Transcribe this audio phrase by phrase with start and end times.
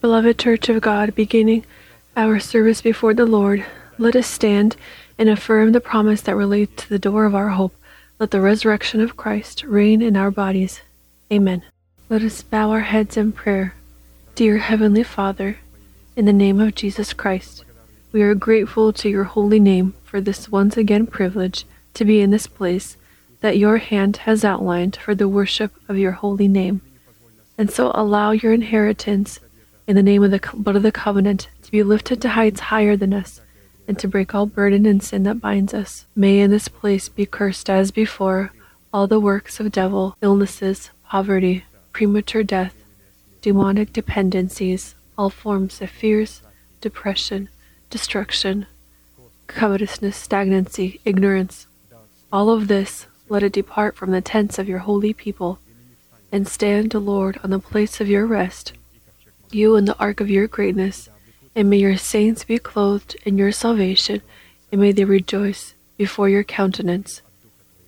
[0.00, 1.64] Beloved Church of God, beginning
[2.16, 3.66] our service before the Lord,
[3.98, 4.76] let us stand
[5.18, 7.74] and affirm the promise that relates to the door of our hope.
[8.18, 10.80] Let the resurrection of Christ reign in our bodies.
[11.32, 11.62] Amen.
[12.08, 13.74] Let us bow our heads in prayer.
[14.34, 15.58] Dear Heavenly Father,
[16.14, 17.64] in the name of Jesus Christ,
[18.12, 22.30] we are grateful to your holy name for this once again privilege to be in
[22.30, 22.96] this place
[23.40, 26.80] that your hand has outlined for the worship of your holy name.
[27.58, 29.40] And so allow your inheritance
[29.86, 32.96] in the name of the blood of the covenant to be lifted to heights higher
[32.96, 33.40] than us
[33.88, 36.06] and to break all burden and sin that binds us.
[36.14, 38.52] May in this place be cursed as before
[38.92, 42.74] all the works of devil, illnesses, poverty, premature death,
[43.40, 46.42] demonic dependencies, all forms of fears,
[46.80, 47.48] depression,
[47.90, 48.66] destruction,
[49.46, 51.66] covetousness, stagnancy, ignorance.
[52.32, 55.58] All of this let it depart from the tents of your holy people,
[56.36, 58.74] and stand, O Lord, on the place of your rest,
[59.50, 61.08] you in the ark of your greatness,
[61.54, 64.20] and may your saints be clothed in your salvation,
[64.70, 67.22] and may they rejoice before your countenance.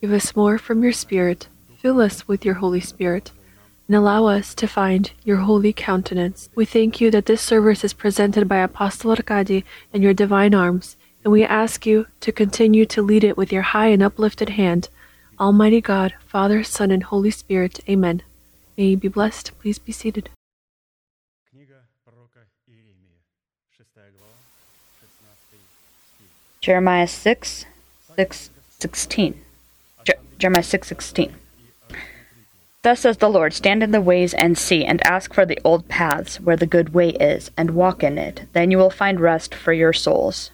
[0.01, 3.33] Give us more from your Spirit, fill us with your Holy Spirit,
[3.87, 6.49] and allow us to find your holy countenance.
[6.55, 10.97] We thank you that this service is presented by Apostle Arkady in your divine arms,
[11.23, 14.89] and we ask you to continue to lead it with your high and uplifted hand.
[15.39, 17.81] Almighty God, Father, Son, and Holy Spirit.
[17.87, 18.23] Amen.
[18.79, 19.51] May you be blessed.
[19.59, 20.31] Please be seated.
[26.61, 27.65] Jeremiah 6,
[28.15, 29.41] 6, 16.
[30.05, 31.35] Je- Jeremiah 6, 16.
[32.83, 35.89] Thus says the Lord, stand in the ways and see, and ask for the old
[35.89, 38.43] paths where the good way is, and walk in it.
[38.53, 40.53] Then you will find rest for your souls.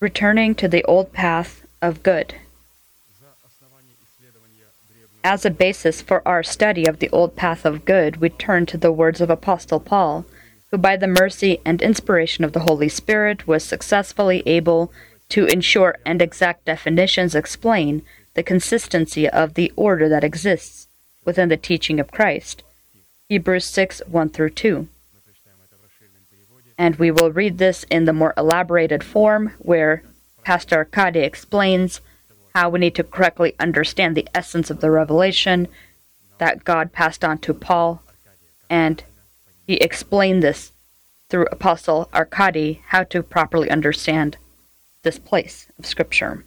[0.00, 2.34] Returning to the old path of good.
[5.22, 8.78] As a basis for our study of the old path of good, we turn to
[8.78, 10.26] the words of Apostle Paul,
[10.70, 14.92] who, by the mercy and inspiration of the Holy Spirit, was successfully able
[15.30, 18.02] to ensure and exact definitions explain
[18.34, 20.88] the consistency of the order that exists
[21.24, 22.62] within the teaching of Christ.
[23.28, 24.88] Hebrews 6 1 through 2.
[26.76, 30.02] And we will read this in the more elaborated form where
[30.44, 32.00] Pastor Arkady explains
[32.54, 35.68] how we need to correctly understand the essence of the revelation
[36.38, 38.02] that God passed on to Paul.
[38.70, 39.02] And
[39.66, 40.72] he explained this
[41.28, 44.36] through Apostle Arkady how to properly understand
[45.02, 46.44] this place of Scripture.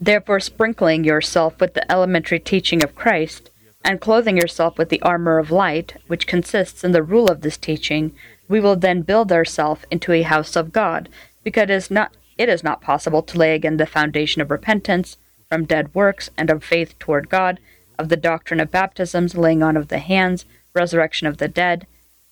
[0.00, 3.50] Therefore, sprinkling yourself with the elementary teaching of Christ,
[3.84, 7.56] and clothing yourself with the armor of light, which consists in the rule of this
[7.56, 8.12] teaching,
[8.48, 11.08] we will then build ourselves into a house of God,
[11.42, 15.16] because it is not it is not possible to lay again the foundation of repentance
[15.48, 17.60] from dead works and of faith toward God,
[17.98, 20.44] of the doctrine of baptisms, laying on of the hands,
[20.74, 21.86] resurrection of the dead,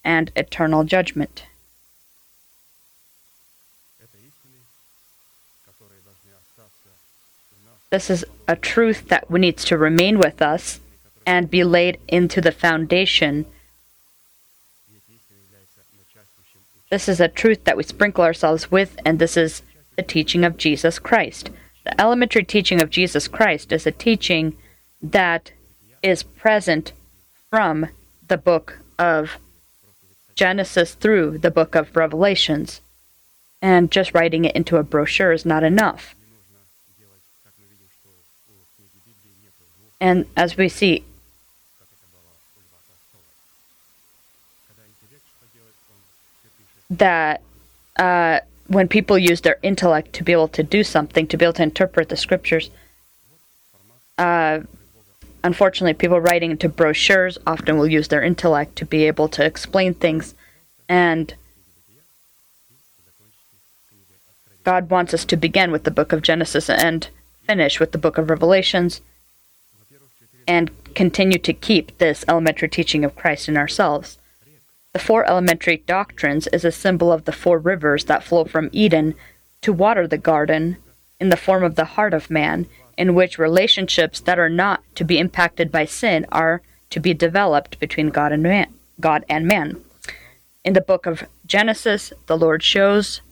[0.04, 1.44] and eternal judgment.
[7.91, 10.80] This is a truth that needs to remain with us
[11.26, 13.44] and be laid into the foundation.
[16.91, 19.62] This is a truth that we sprinkle ourselves with, and this is
[19.97, 21.50] the teaching of Jesus Christ.
[21.84, 24.56] The elementary teaching of Jesus Christ is a teaching
[25.03, 25.53] that
[26.03, 26.92] is present
[27.50, 27.88] from
[28.28, 29.38] the book of
[30.34, 32.80] Genesis through the book of Revelations.
[33.60, 36.14] And just writing it into a brochure is not enough.
[40.00, 41.04] And as we see,
[46.91, 47.41] that
[47.97, 51.52] uh, when people use their intellect to be able to do something, to be able
[51.54, 52.70] to interpret the scriptures,
[54.18, 54.60] uh,
[55.44, 59.94] unfortunately, people writing into brochures often will use their intellect to be able to explain
[59.94, 60.34] things.
[60.88, 61.34] And
[64.64, 67.08] God wants us to begin with the book of Genesis and
[67.44, 69.00] finish with the book of Revelations
[70.47, 74.18] and continue to keep this elementary teaching of Christ in ourselves.
[74.92, 79.15] The four elementary doctrines is a symbol of the four rivers that flow from Eden
[79.62, 80.77] to water the garden
[81.18, 82.66] in the form of the heart of man,
[82.98, 86.60] in which relationships that are not to be impacted by sin are
[86.91, 88.74] to be developed between God and man.
[89.00, 89.83] God and man.
[90.62, 93.22] In the book of Genesis, the Lord shows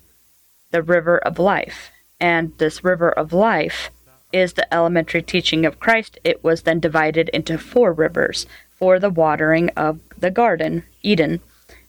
[0.70, 3.90] the river of life, and this river of life
[4.32, 6.18] is the elementary teaching of Christ.
[6.24, 11.40] It was then divided into four rivers for the watering of the garden, Eden,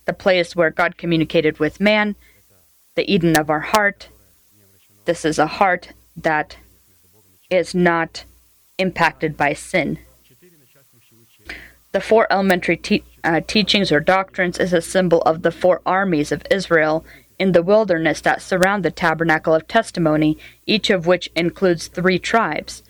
[0.05, 2.15] the place where God communicated with man,
[2.95, 4.09] the Eden of our heart.
[5.05, 6.57] This is a heart that
[7.49, 8.23] is not
[8.77, 9.99] impacted by sin.
[11.91, 16.31] The four elementary te- uh, teachings or doctrines is a symbol of the four armies
[16.31, 17.05] of Israel
[17.37, 22.83] in the wilderness that surround the tabernacle of testimony, each of which includes three tribes,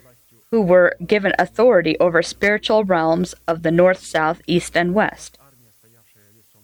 [0.51, 5.39] who were given authority over spiritual realms of the north, south, east, and west.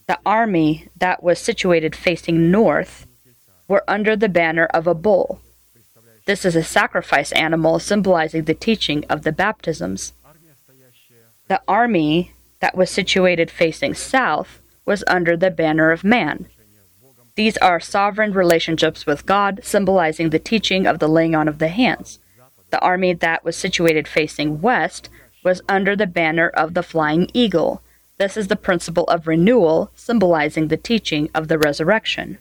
[0.08, 3.06] The army that was situated facing north
[3.68, 5.42] were under the banner of a bull.
[6.26, 10.14] This is a sacrifice animal symbolizing the teaching of the baptisms.
[11.48, 16.48] The army that was situated facing south was under the banner of man.
[17.36, 21.68] These are sovereign relationships with God, symbolizing the teaching of the laying on of the
[21.68, 22.20] hands.
[22.72, 25.10] The army that was situated facing west
[25.44, 27.84] was under the banner of the flying eagle.
[28.18, 32.40] This is the principle of renewal, symbolizing the teaching of the resurrection.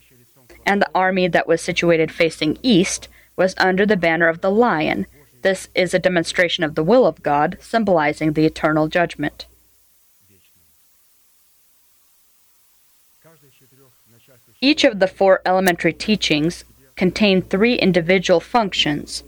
[0.65, 5.07] And the army that was situated facing east was under the banner of the lion.
[5.43, 9.47] This is a demonstration of the will of God, symbolizing the eternal judgment.
[14.61, 16.65] Each of the four elementary teachings
[16.97, 19.23] contain three individual functions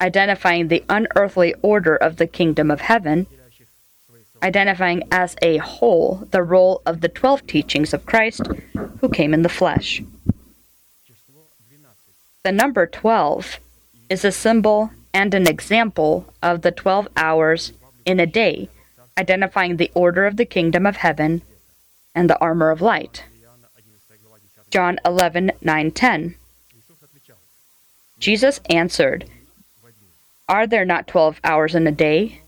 [0.00, 3.26] identifying the unearthly order of the kingdom of heaven,
[4.42, 8.42] identifying as a whole the role of the twelve teachings of Christ
[9.00, 10.02] who came in the flesh.
[12.42, 13.58] The number 12
[14.08, 17.72] is a symbol and an example of the 12 hours
[18.06, 18.70] in a day,
[19.18, 21.42] identifying the order of the kingdom of heaven
[22.14, 23.24] and the armor of light.
[24.70, 26.34] John 11 9 10.
[28.18, 29.24] Jesus answered,
[30.48, 32.40] Are there not 12 hours in a day?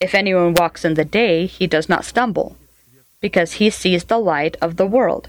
[0.00, 2.56] If anyone walks in the day, he does not stumble,
[3.20, 5.28] because he sees the light of the world.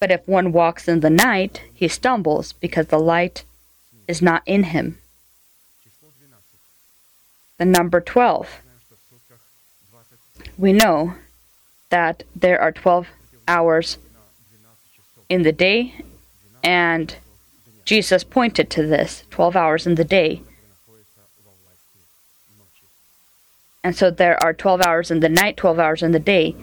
[0.00, 3.44] But if one walks in the night, he stumbles because the light
[4.08, 4.98] is not in him.
[7.58, 8.48] The number 12.
[10.58, 11.14] We know
[11.90, 13.06] that there are 12
[13.46, 13.98] hours
[15.28, 15.94] in the day,
[16.64, 17.14] and
[17.84, 20.42] Jesus pointed to this 12 hours in the day.
[23.82, 26.54] And so there are 12 hours in the night, 12 hours in the day,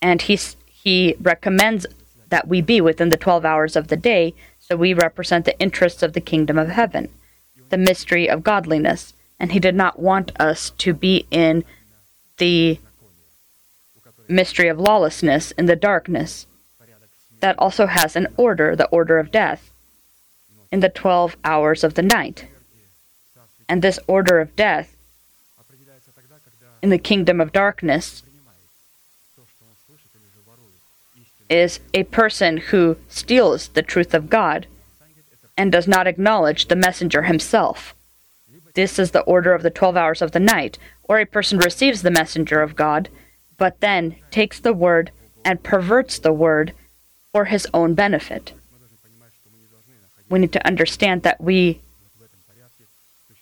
[0.00, 1.86] and he, he recommends
[2.28, 6.02] that we be within the 12 hours of the day, so we represent the interests
[6.02, 7.08] of the kingdom of heaven,
[7.68, 9.12] the mystery of godliness.
[9.38, 11.64] And he did not want us to be in
[12.38, 12.78] the
[14.28, 16.46] mystery of lawlessness, in the darkness.
[17.40, 19.72] That also has an order, the order of death,
[20.70, 22.46] in the 12 hours of the night.
[23.68, 24.96] And this order of death
[26.82, 28.22] in the kingdom of darkness
[31.48, 34.66] is a person who steals the truth of God
[35.56, 37.94] and does not acknowledge the messenger himself.
[38.74, 42.02] This is the order of the 12 hours of the night, or a person receives
[42.02, 43.10] the messenger of God,
[43.58, 45.10] but then takes the word
[45.44, 46.72] and perverts the word
[47.32, 48.54] for his own benefit.
[50.30, 51.82] We need to understand that we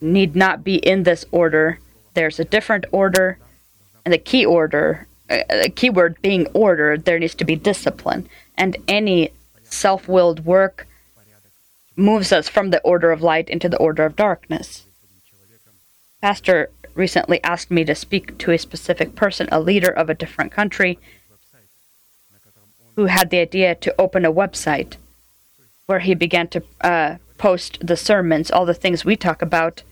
[0.01, 1.79] need not be in this order.
[2.15, 3.39] There's a different order,
[4.05, 8.29] and the key order a keyword being order, there needs to be discipline.
[8.57, 9.31] And any
[9.63, 10.87] self willed work
[11.97, 14.87] moves us from the order of light into the order of darkness.
[16.21, 20.53] Pastor recently asked me to speak to a specific person, a leader of a different
[20.53, 20.99] country,
[22.97, 24.97] who had the idea to open a website
[25.87, 29.83] where he began to uh, post the sermons, all the things we talk about.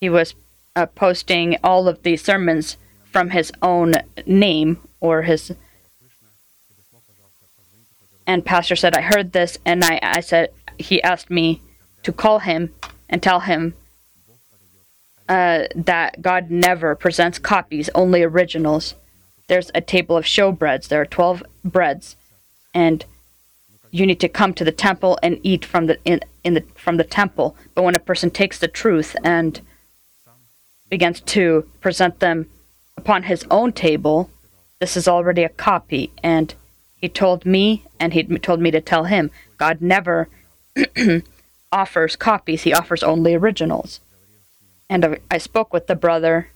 [0.00, 0.34] He was
[0.76, 3.94] uh, posting all of the sermons from his own
[4.26, 5.52] name or his
[8.26, 11.60] and pastor said i heard this and i i said he asked me
[12.02, 12.72] to call him
[13.08, 13.74] and tell him
[15.28, 18.94] uh, that god never presents copies only originals.
[19.48, 20.88] There's a table of showbreads.
[20.88, 22.16] There are 12 breads
[22.74, 23.04] and
[23.90, 26.96] you need to come to the temple and eat from the in, in the from
[26.96, 27.56] the temple.
[27.74, 29.60] But when a person takes the truth and
[30.88, 32.46] begins to present them
[32.96, 34.30] upon his own table,
[34.80, 36.12] this is already a copy.
[36.22, 36.54] And
[36.96, 40.28] he told me, and he told me to tell him, God never
[41.72, 44.00] offers copies, he offers only originals.
[44.88, 46.48] And I spoke with the brother,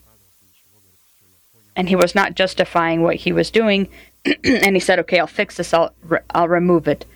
[1.74, 3.88] and he was not justifying what he was doing.
[4.44, 5.92] and he said, Okay, I'll fix this, I'll,
[6.30, 7.06] I'll remove it.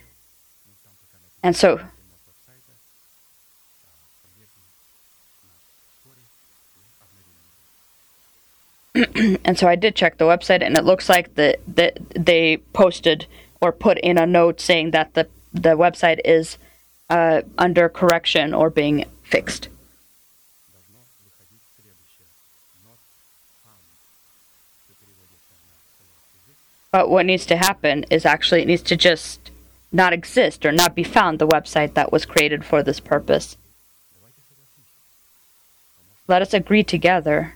[1.42, 1.80] And so
[9.44, 13.26] and so I did check the website, and it looks like that the, they posted
[13.60, 16.58] or put in a note saying that the the website is
[17.10, 19.68] uh, under correction or being fixed.
[26.92, 29.50] But what needs to happen is actually it needs to just
[29.90, 33.56] not exist or not be found, the website that was created for this purpose.
[36.28, 37.54] Let us agree together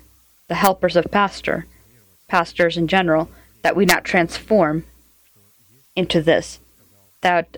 [0.49, 1.67] the helpers of pastor,
[2.27, 3.29] pastors in general,
[3.63, 4.85] that we not transform
[5.95, 6.59] into this,
[7.21, 7.57] that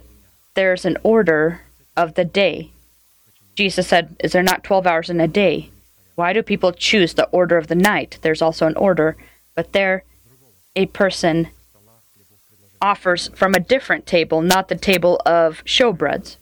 [0.55, 1.61] there's an order
[1.97, 2.71] of the day.
[3.55, 5.71] Jesus said, Is there not 12 hours in a day?
[6.15, 8.19] Why do people choose the order of the night?
[8.23, 9.17] There's also an order,
[9.55, 10.05] but there
[10.77, 11.49] a person
[12.81, 16.37] offers from a different table, not the table of showbreads.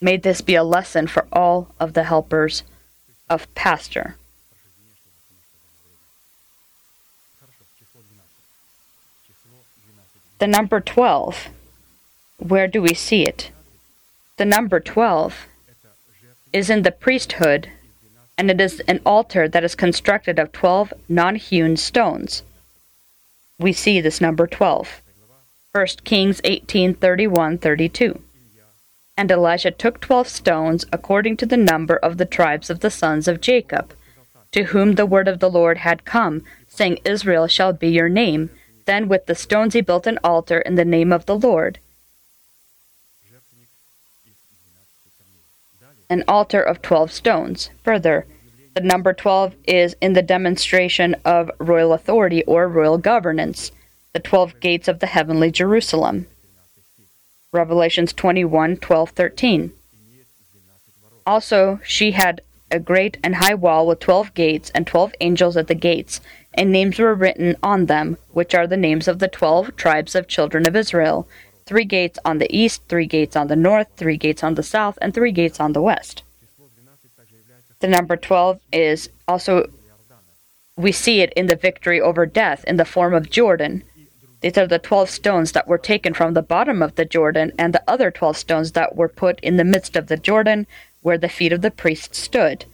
[0.00, 2.64] May this be a lesson for all of the helpers
[3.28, 4.16] of pastor.
[10.42, 11.50] The number 12,
[12.38, 13.52] where do we see it?
[14.38, 15.46] The number 12
[16.52, 17.70] is in the priesthood,
[18.36, 22.42] and it is an altar that is constructed of 12 non hewn stones.
[23.60, 25.00] We see this number 12.
[25.70, 28.20] 1 Kings 18 31 32.
[29.16, 33.28] And Elijah took 12 stones according to the number of the tribes of the sons
[33.28, 33.94] of Jacob,
[34.50, 38.50] to whom the word of the Lord had come, saying, Israel shall be your name.
[38.84, 41.78] Then with the stones he built an altar in the name of the Lord.
[46.10, 47.70] An altar of 12 stones.
[47.84, 48.26] Further,
[48.74, 53.70] the number 12 is in the demonstration of royal authority or royal governance,
[54.12, 56.26] the 12 gates of the heavenly Jerusalem.
[57.52, 59.72] Revelations 21 12 13.
[61.26, 62.40] Also, she had
[62.72, 66.20] a great and high wall with 12 gates and 12 angels at the gates,
[66.54, 70.26] and names were written on them, which are the names of the 12 tribes of
[70.26, 71.28] children of Israel
[71.66, 74.98] three gates on the east, three gates on the north, three gates on the south,
[75.00, 76.22] and three gates on the west.
[77.80, 79.70] The number 12 is also,
[80.76, 83.82] we see it in the victory over death in the form of Jordan.
[84.40, 87.72] These are the 12 stones that were taken from the bottom of the Jordan, and
[87.72, 90.66] the other 12 stones that were put in the midst of the Jordan
[91.02, 92.64] where the feet of the priests stood.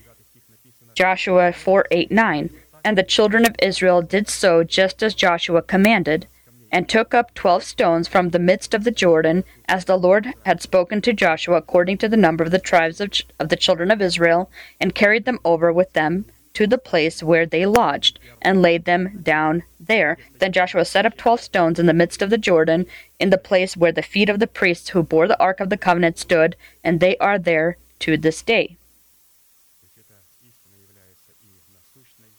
[0.94, 2.50] Joshua 4 8 9.
[2.84, 6.26] And the children of Israel did so just as Joshua commanded
[6.70, 10.60] and took up twelve stones from the midst of the Jordan, as the Lord had
[10.60, 14.02] spoken to Joshua according to the number of the tribes of, of the children of
[14.02, 18.84] Israel, and carried them over with them to the place where they lodged, and laid
[18.84, 20.18] them down there.
[20.38, 22.86] Then Joshua set up twelve stones in the midst of the Jordan,
[23.18, 25.76] in the place where the feet of the priests who bore the ark of the
[25.76, 28.76] covenant stood, and they are there to this day.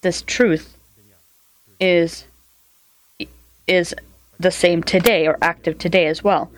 [0.02, 0.78] This truth
[1.80, 2.26] is
[3.68, 3.94] is
[4.40, 6.50] the same today or active today as well.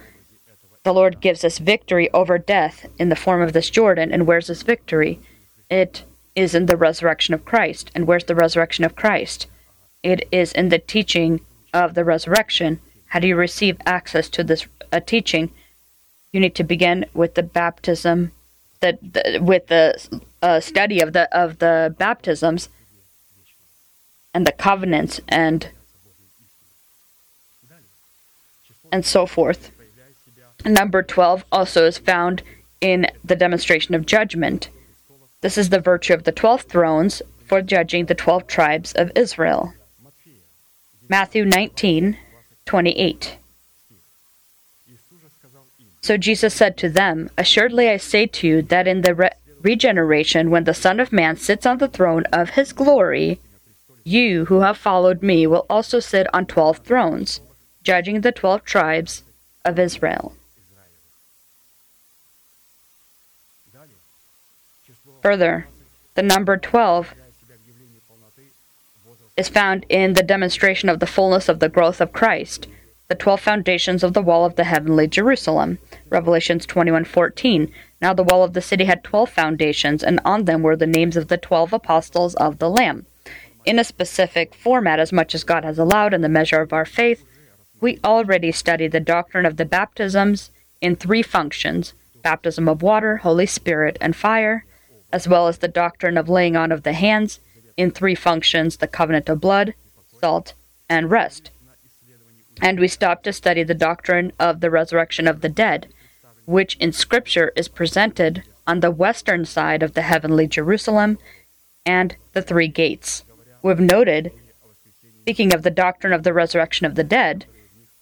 [0.83, 4.11] The Lord gives us victory over death in the form of this Jordan.
[4.11, 5.19] And where's this victory?
[5.69, 6.03] It
[6.35, 7.91] is in the resurrection of Christ.
[7.93, 9.47] And where's the resurrection of Christ?
[10.01, 11.41] It is in the teaching
[11.73, 12.79] of the resurrection.
[13.07, 15.51] How do you receive access to this uh, teaching?
[16.31, 18.31] You need to begin with the baptism,
[18.81, 22.69] the, the with the uh, study of the of the baptisms
[24.33, 25.69] and the covenants and
[28.91, 29.71] and so forth.
[30.65, 32.43] Number 12 also is found
[32.81, 34.69] in the demonstration of judgment.
[35.41, 39.73] This is the virtue of the 12 thrones for judging the 12 tribes of Israel.
[41.09, 42.17] Matthew 19
[42.65, 43.37] 28.
[46.01, 49.29] So Jesus said to them, Assuredly I say to you that in the re-
[49.61, 53.39] regeneration, when the Son of Man sits on the throne of his glory,
[54.03, 57.39] you who have followed me will also sit on twelve thrones
[57.83, 59.23] judging the twelve tribes
[59.63, 60.33] of Israel.
[65.21, 65.67] Further,
[66.15, 67.13] the number 12
[69.37, 72.67] is found in the demonstration of the fullness of the growth of Christ,
[73.11, 75.79] the 12 foundations of the wall of the heavenly Jerusalem.
[76.09, 77.69] Revelations 21:14.
[78.01, 81.17] Now the wall of the city had 12 foundations, and on them were the names
[81.17, 83.05] of the 12 apostles of the Lamb.
[83.65, 86.85] In a specific format, as much as God has allowed in the measure of our
[86.85, 87.25] faith,
[87.81, 90.49] we already studied the doctrine of the baptisms
[90.79, 94.63] in three functions baptism of water, Holy Spirit, and fire,
[95.11, 97.41] as well as the doctrine of laying on of the hands
[97.75, 99.73] in three functions the covenant of blood,
[100.21, 100.53] salt,
[100.87, 101.51] and rest.
[102.59, 105.87] And we stop to study the doctrine of the resurrection of the dead,
[106.45, 111.17] which in Scripture is presented on the western side of the heavenly Jerusalem
[111.85, 113.23] and the three gates.
[113.61, 114.31] We've noted,
[115.21, 117.45] speaking of the doctrine of the resurrection of the dead,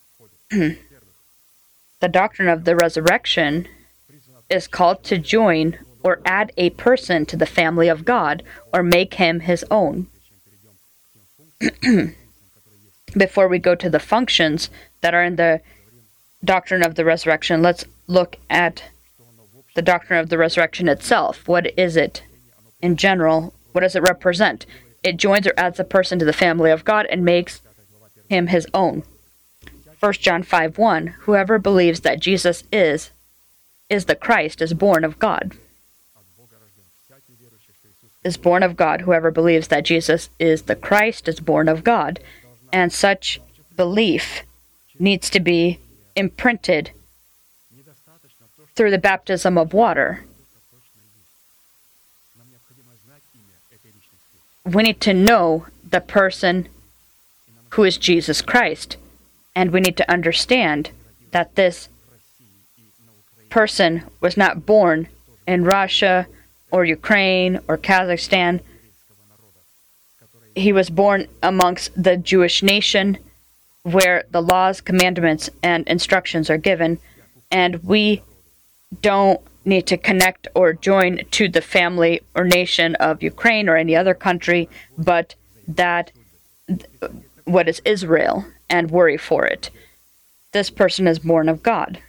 [0.49, 0.77] the
[2.09, 3.67] doctrine of the resurrection
[4.49, 9.15] is called to join or add a person to the family of God or make
[9.15, 10.07] him his own.
[13.17, 14.69] before we go to the functions
[15.01, 15.61] that are in the
[16.43, 18.83] doctrine of the resurrection, let's look at
[19.75, 21.47] the doctrine of the resurrection itself.
[21.47, 22.23] What is it
[22.81, 23.53] in general?
[23.71, 24.65] What does it represent?
[25.03, 27.61] It joins or adds a person to the family of God and makes
[28.29, 29.03] him his own.
[29.99, 33.11] 1 John 5 1 Whoever believes that Jesus is,
[33.89, 35.57] is the Christ, is born of God.
[38.23, 39.01] Is born of God.
[39.01, 42.19] Whoever believes that Jesus is the Christ is born of God.
[42.71, 43.39] And such
[43.75, 44.43] belief
[44.97, 45.79] needs to be
[46.15, 46.91] imprinted
[48.75, 50.23] through the baptism of water.
[54.65, 56.67] We need to know the person
[57.71, 58.97] who is Jesus Christ.
[59.55, 60.91] And we need to understand
[61.31, 61.89] that this
[63.49, 65.07] person was not born
[65.47, 66.27] in Russia
[66.71, 68.61] or Ukraine or Kazakhstan.
[70.59, 73.17] He was born amongst the Jewish nation
[73.83, 76.99] where the laws, commandments, and instructions are given.
[77.49, 78.23] And we
[79.01, 83.95] don't need to connect or join to the family or nation of Ukraine or any
[83.95, 85.35] other country, but
[85.65, 86.11] that
[87.45, 89.69] what is Israel and worry for it.
[90.51, 91.99] This person is born of God.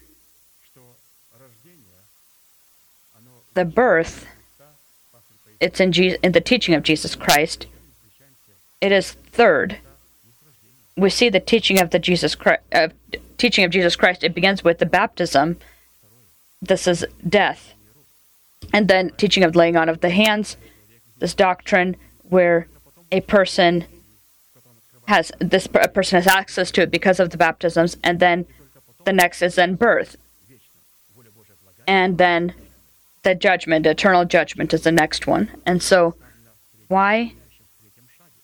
[3.55, 4.27] The birth,
[5.61, 7.67] it's in, Jesus, in the teaching of Jesus Christ.
[8.81, 9.79] It is third.
[10.97, 12.89] We see the teaching of the Jesus Christ, uh,
[13.39, 14.25] teaching of Jesus Christ.
[14.25, 15.59] It begins with the baptism.
[16.63, 17.75] This is death,
[18.73, 20.57] and then teaching of laying on of the hands.
[21.19, 22.69] This doctrine where
[23.13, 23.85] a person
[25.09, 28.47] has this person has access to it because of the baptisms, and then
[29.05, 30.17] the next is then birth,
[31.87, 32.55] and then
[33.23, 35.51] the judgment, eternal judgment, is the next one.
[35.67, 36.15] And so,
[36.89, 37.35] why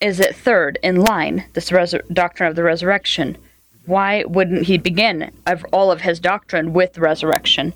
[0.00, 1.44] is it third in line?
[1.54, 1.72] This
[2.12, 3.38] doctrine of the resurrection.
[3.86, 7.72] Why wouldn't he begin of all of his doctrine with resurrection?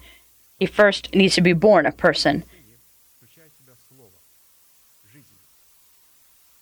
[0.59, 2.45] He first needs to be born a person.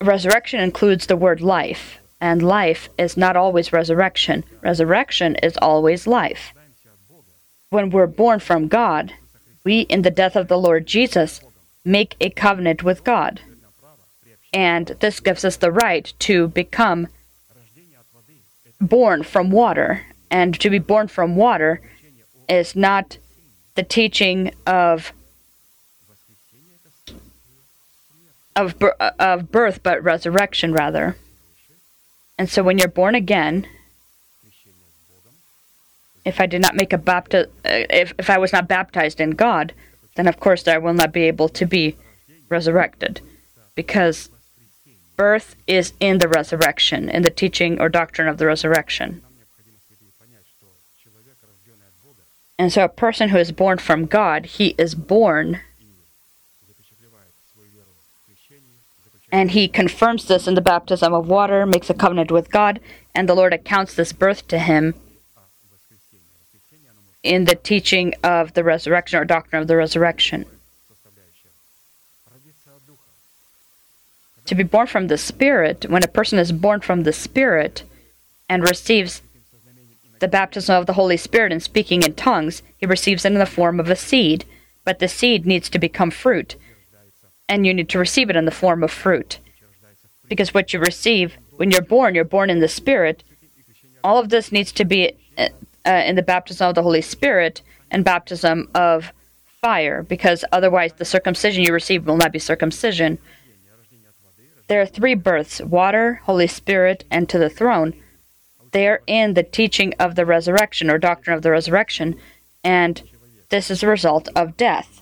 [0.01, 4.43] Resurrection includes the word life and life is not always resurrection.
[4.61, 6.53] Resurrection is always life.
[7.69, 9.13] When we're born from God,
[9.63, 11.41] we, in the death of the Lord Jesus,
[11.85, 13.41] make a covenant with God.
[14.53, 17.07] And this gives us the right to become
[18.81, 20.05] born from water.
[20.31, 21.81] And to be born from water
[22.47, 23.17] is not
[23.75, 25.13] the teaching of
[28.55, 28.75] of,
[29.19, 31.15] of birth, but resurrection rather.
[32.37, 33.65] And so when you're born again,
[36.25, 39.31] if I did not make a bapti- uh, if, if I was not baptized in
[39.31, 39.73] God,
[40.15, 41.95] then of course I will not be able to be
[42.49, 43.21] resurrected.
[43.75, 44.29] Because
[45.19, 49.21] birth is in the resurrection, in the teaching or doctrine of the resurrection.
[52.57, 55.59] And so a person who is born from God, he is born
[59.31, 62.79] And he confirms this in the baptism of water, makes a covenant with God,
[63.13, 64.95] and the Lord accounts this birth to him
[67.21, 70.45] in the teaching of the resurrection or doctrine of the resurrection.
[74.49, 77.83] To be born from the Spirit, when a person is born from the Spirit
[78.49, 79.21] and receives
[80.21, 83.45] the baptism of the Holy Spirit and speaking in tongues, he receives it in the
[83.45, 84.45] form of a seed,
[84.83, 86.55] but the seed needs to become fruit
[87.47, 89.37] and you need to receive it in the form of fruit.
[90.27, 93.23] Because what you receive when you're born, you're born in the Spirit.
[94.03, 95.49] All of this needs to be uh,
[95.85, 99.13] in the baptism of the Holy Spirit and baptism of
[99.61, 103.19] fire, because otherwise the circumcision you receive will not be circumcision.
[104.69, 107.95] There are three births water, Holy Spirit, and to the throne.
[108.71, 112.15] They are in the teaching of the resurrection or doctrine of the resurrection,
[112.63, 113.01] and
[113.49, 115.01] this is a result of death.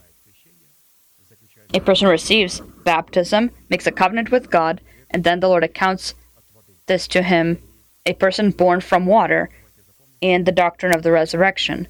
[1.74, 4.80] A person receives baptism, makes a covenant with God,
[5.12, 6.14] and then the Lord accounts
[6.86, 7.62] this to him,
[8.06, 9.50] a person born from water,
[10.22, 11.90] in the doctrine of the resurrection.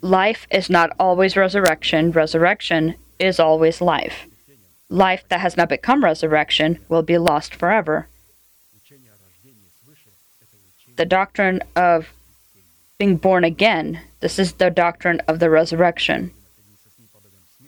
[0.00, 4.26] Life is not always resurrection, resurrection is always life.
[4.88, 8.08] Life that has not become resurrection will be lost forever.
[10.96, 12.12] The doctrine of
[12.98, 16.32] being born again, this is the doctrine of the resurrection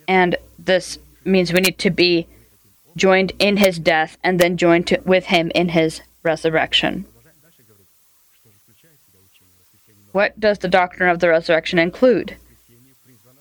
[0.09, 2.27] and this means we need to be
[2.97, 7.05] joined in his death and then joined to, with him in his resurrection.
[10.11, 12.35] What does the doctrine of the resurrection include?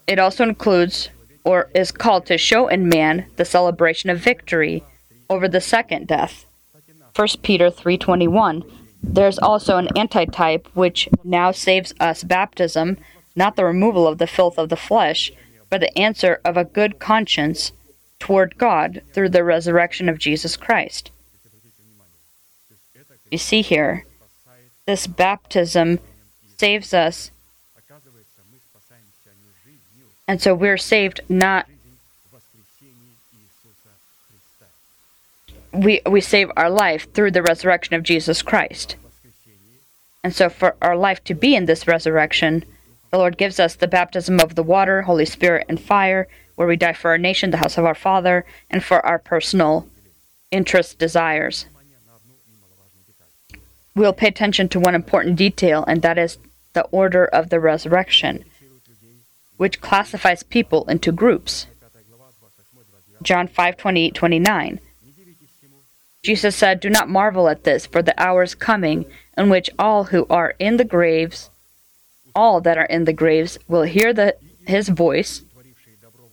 [0.07, 1.09] It also includes,
[1.49, 4.85] or is called to show in man, the celebration of victory
[5.31, 6.45] over the second death.
[7.17, 8.63] 1 Peter 3:21.
[9.03, 12.99] There's also an antitype which now saves us baptism,
[13.35, 15.33] not the removal of the filth of the flesh,
[15.71, 17.73] but the answer of a good conscience
[18.19, 21.11] toward God through the resurrection of Jesus Christ.
[23.31, 24.05] You see here,
[24.87, 26.01] this baptism
[26.59, 27.31] saves us,
[30.29, 31.67] and so we're saved not
[35.73, 38.97] we we save our life through the resurrection of Jesus Christ.
[40.25, 42.65] And so for our life to be in this resurrection,
[43.11, 46.77] the Lord gives us the baptism of the water, Holy Spirit, and fire, where we
[46.77, 49.89] die for our nation, the house of our Father, and for our personal
[50.51, 51.67] interests, desires.
[53.95, 56.39] We'll pay attention to one important detail, and that is
[56.73, 58.45] the order of the resurrection,
[59.59, 61.67] which classifies people into groups.
[63.23, 64.81] John 5 28 29.
[66.23, 70.05] Jesus said, Do not marvel at this, for the hour is coming in which all
[70.05, 71.51] who are in the graves,
[72.35, 75.43] all that are in the graves, will hear the, his voice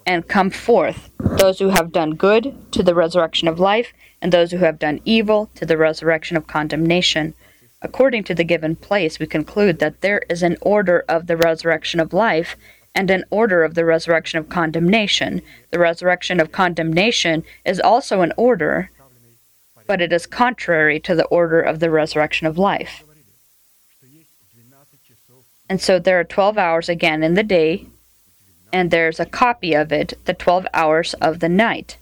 [0.06, 4.52] and come forth, those who have done good to the resurrection of life, and those
[4.52, 7.34] who have done evil to the resurrection of condemnation.
[7.82, 12.00] According to the given place, we conclude that there is an order of the resurrection
[12.00, 12.56] of life
[12.96, 15.42] and an order of the resurrection of condemnation.
[15.72, 18.90] The resurrection of condemnation is also an order
[19.88, 23.04] but it is contrary to the order of the resurrection of life.
[25.70, 27.88] And so there are 12 hours again in the day,
[28.72, 31.98] and there's a copy of it, the 12 hours of the night.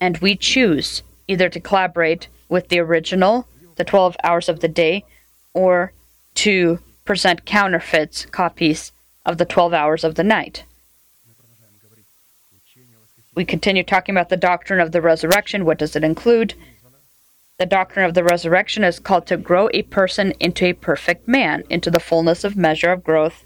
[0.00, 5.04] And we choose either to collaborate with the original, the 12 hours of the day,
[5.54, 5.92] or
[6.34, 8.92] to present counterfeits copies
[9.26, 10.64] of the 12 hours of the night.
[13.34, 15.64] We continue talking about the doctrine of the resurrection.
[15.64, 16.54] What does it include?
[17.58, 21.62] The doctrine of the resurrection is called to grow a person into a perfect man,
[21.70, 23.44] into the fullness of measure of growth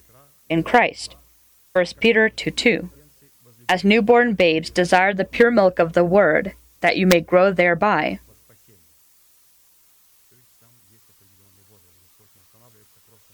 [0.49, 1.17] in Christ.
[1.73, 2.91] 1 Peter 2 2.
[3.69, 8.21] As newborn babes, desire the pure milk of the word, that you may grow thereby.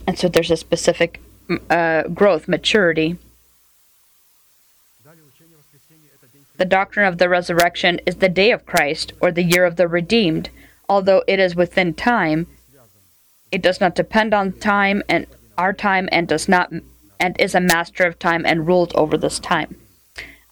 [0.06, 1.20] And so there's a specific
[1.68, 3.18] uh, growth, maturity.
[6.56, 9.88] The doctrine of the resurrection is the day of Christ, or the year of the
[9.88, 10.50] redeemed
[10.90, 12.48] although it is within time,
[13.52, 16.72] it does not depend on time and our time and does not
[17.20, 19.76] and is a master of time and rules over this time.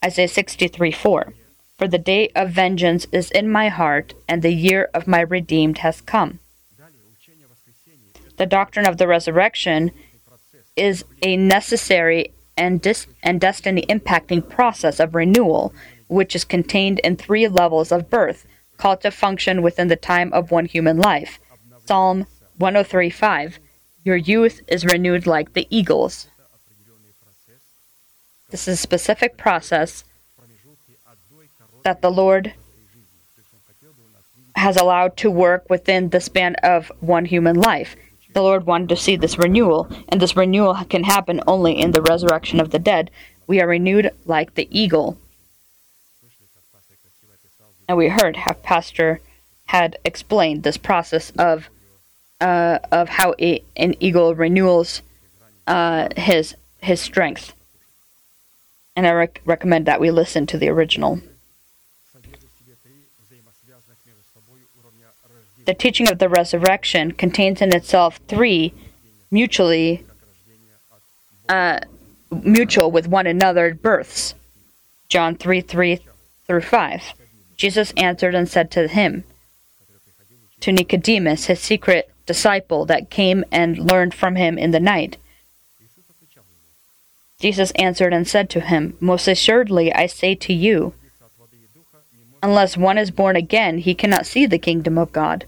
[0.04, 1.34] Isaiah 63 4.
[1.76, 5.78] For the day of vengeance is in my heart, and the year of my redeemed
[5.78, 6.38] has come.
[8.36, 9.90] The doctrine of the resurrection
[10.78, 15.72] is a necessary and, dis- and destiny impacting process of renewal,
[16.08, 20.50] which is contained in three levels of birth called to function within the time of
[20.50, 21.38] one human life.
[21.84, 22.26] Psalm
[22.58, 23.58] 103:5
[24.04, 26.28] Your youth is renewed like the eagles.
[28.50, 30.04] This is a specific process
[31.84, 32.54] that the Lord
[34.56, 37.94] has allowed to work within the span of one human life.
[38.34, 42.02] The Lord wanted to see this renewal, and this renewal can happen only in the
[42.02, 43.10] resurrection of the dead.
[43.46, 45.18] We are renewed like the eagle
[47.88, 49.20] and we heard how Pastor
[49.66, 51.70] had explained this process of
[52.40, 55.02] uh, of how an eagle renewals
[55.66, 57.54] uh, his his strength.
[58.94, 61.20] And I rec- recommend that we listen to the original.
[65.68, 68.72] The teaching of the resurrection contains in itself three
[69.30, 70.02] mutually
[71.46, 71.80] uh,
[72.30, 74.32] mutual with one another births.
[75.10, 76.00] John 3 3
[76.46, 77.12] through 5.
[77.58, 79.24] Jesus answered and said to him,
[80.60, 85.18] to Nicodemus, his secret disciple that came and learned from him in the night.
[87.42, 90.94] Jesus answered and said to him, Most assuredly I say to you,
[92.42, 95.44] unless one is born again, he cannot see the kingdom of God.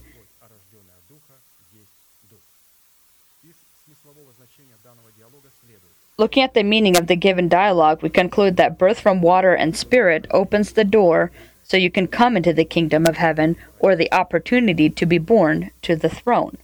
[6.21, 9.75] Looking at the meaning of the given dialogue, we conclude that birth from water and
[9.75, 11.31] spirit opens the door
[11.63, 15.71] so you can come into the kingdom of heaven or the opportunity to be born
[15.81, 16.59] to the throne.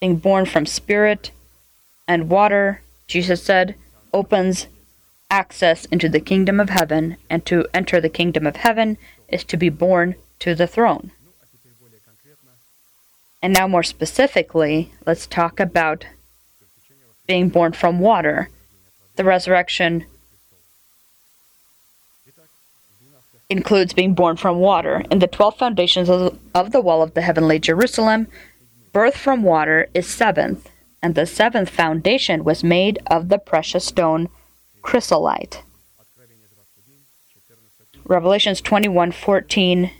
[0.00, 1.30] Being born from spirit
[2.08, 3.74] and water, Jesus said,
[4.14, 4.66] opens
[5.30, 8.96] access into the kingdom of heaven, and to enter the kingdom of heaven
[9.28, 11.10] is to be born to the throne.
[13.42, 16.06] And now, more specifically, let's talk about
[17.26, 18.48] being born from water.
[19.16, 20.06] The resurrection
[23.48, 25.04] includes being born from water.
[25.10, 28.26] In the 12 foundations of, the wall of the heavenly Jerusalem,
[28.92, 30.68] birth from water is seventh,
[31.02, 34.28] and the seventh foundation was made of the precious stone
[34.82, 35.62] chrysolite.
[38.04, 39.90] Revelations 21 14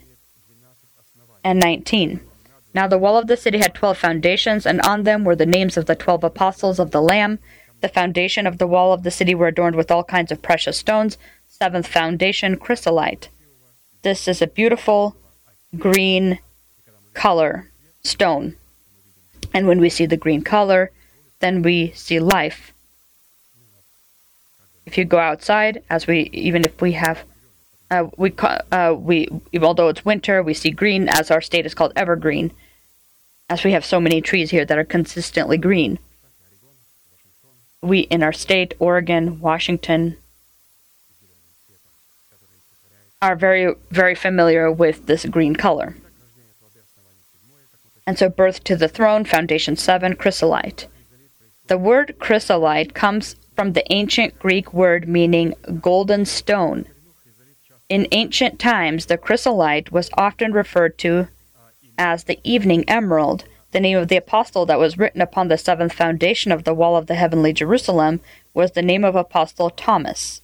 [1.42, 2.20] and 19.
[2.76, 5.78] Now the wall of the city had twelve foundations, and on them were the names
[5.78, 7.38] of the twelve apostles of the Lamb.
[7.80, 10.76] The foundation of the wall of the city were adorned with all kinds of precious
[10.76, 11.16] stones.
[11.48, 13.30] Seventh foundation, chrysolite.
[14.02, 15.16] This is a beautiful
[15.78, 16.38] green
[17.14, 17.70] color
[18.02, 18.56] stone.
[19.54, 20.90] And when we see the green color,
[21.40, 22.74] then we see life.
[24.84, 27.24] If you go outside, as we even if we have
[27.90, 28.34] uh, we
[28.70, 29.28] uh, we
[29.62, 32.52] although it's winter, we see green as our state is called evergreen,
[33.48, 35.98] as we have so many trees here that are consistently green.
[37.82, 40.16] We in our state, Oregon, Washington,
[43.22, 45.96] are very very familiar with this green color.
[48.06, 50.86] And so, birth to the throne, foundation seven, chrysolite.
[51.66, 56.86] The word chrysolite comes from the ancient Greek word meaning golden stone
[57.88, 61.28] in ancient times, the chrysolite was often referred to
[61.98, 65.92] as the evening emerald, the name of the apostle that was written upon the seventh
[65.92, 68.20] foundation of the wall of the heavenly Jerusalem
[68.54, 70.40] was the name of apostle Thomas.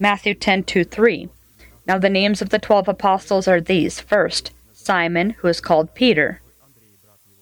[0.00, 1.28] Matthew 10 2 3.
[1.86, 4.00] Now the names of the twelve apostles are these.
[4.00, 6.40] First, Simon, who is called Peter,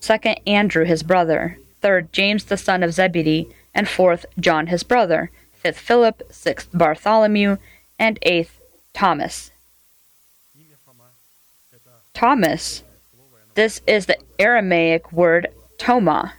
[0.01, 5.31] second, Andrew, his brother, third, James, the son of Zebedee, and fourth, John, his brother,
[5.53, 7.57] fifth, Philip, sixth, Bartholomew,
[7.99, 8.61] and eighth,
[8.93, 9.52] Thomas.
[12.15, 12.83] Thomas.
[13.55, 15.49] This is the Aramaic word
[15.79, 16.35] Toma,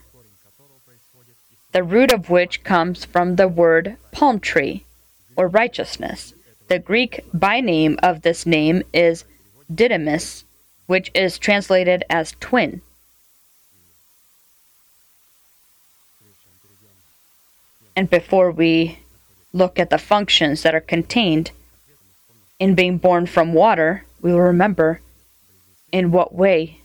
[1.71, 4.86] the root of which comes from the word palm tree
[5.36, 6.33] or righteousness.
[6.67, 9.25] The Greek by name of this name is
[9.73, 10.45] Didymus,
[10.86, 12.81] which is translated as twin.
[17.95, 18.99] And before we
[19.51, 21.51] look at the functions that are contained
[22.57, 24.99] in being born from water, we will remember
[25.93, 26.82] in what way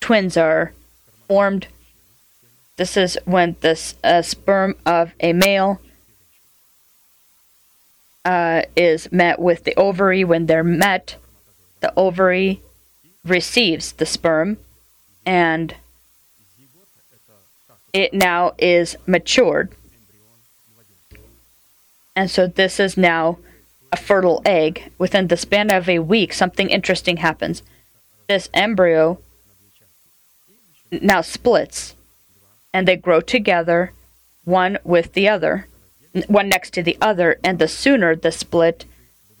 [0.00, 0.72] twins are
[1.28, 1.66] formed.
[2.76, 5.80] This is when the uh, sperm of a male
[8.24, 10.24] uh, is met with the ovary.
[10.24, 11.16] When they're met,
[11.80, 12.62] the ovary
[13.24, 14.58] receives the sperm
[15.26, 15.74] and
[17.92, 19.70] it now is matured.
[22.14, 23.38] And so this is now
[23.90, 24.92] a fertile egg.
[24.98, 27.62] Within the span of a week, something interesting happens.
[28.32, 29.18] This embryo
[30.90, 31.94] now splits
[32.72, 33.92] and they grow together,
[34.44, 35.66] one with the other,
[36.28, 37.38] one next to the other.
[37.44, 38.86] And the sooner the split